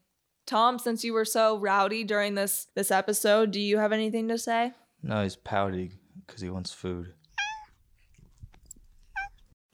Tom, 0.46 0.78
since 0.78 1.02
you 1.02 1.12
were 1.12 1.24
so 1.24 1.58
rowdy 1.58 2.04
during 2.04 2.36
this 2.36 2.68
this 2.76 2.92
episode, 2.92 3.50
do 3.50 3.60
you 3.60 3.78
have 3.78 3.90
anything 3.92 4.28
to 4.28 4.38
say? 4.38 4.72
No, 5.02 5.24
he's 5.24 5.34
pouting 5.34 5.98
because 6.24 6.40
he 6.40 6.48
wants 6.48 6.72
food. 6.72 7.12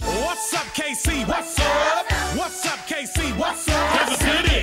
What's 0.01 0.55
up, 0.55 0.67
KC? 0.75 1.29
What's 1.29 1.59
up? 1.61 2.13
What's 2.37 2.67
up, 2.67 2.79
KC? 2.89 3.39
What's 3.39 3.69
up? 3.69 3.91
Kansas 3.93 4.19
City, 4.19 4.39
jump 4.39 4.54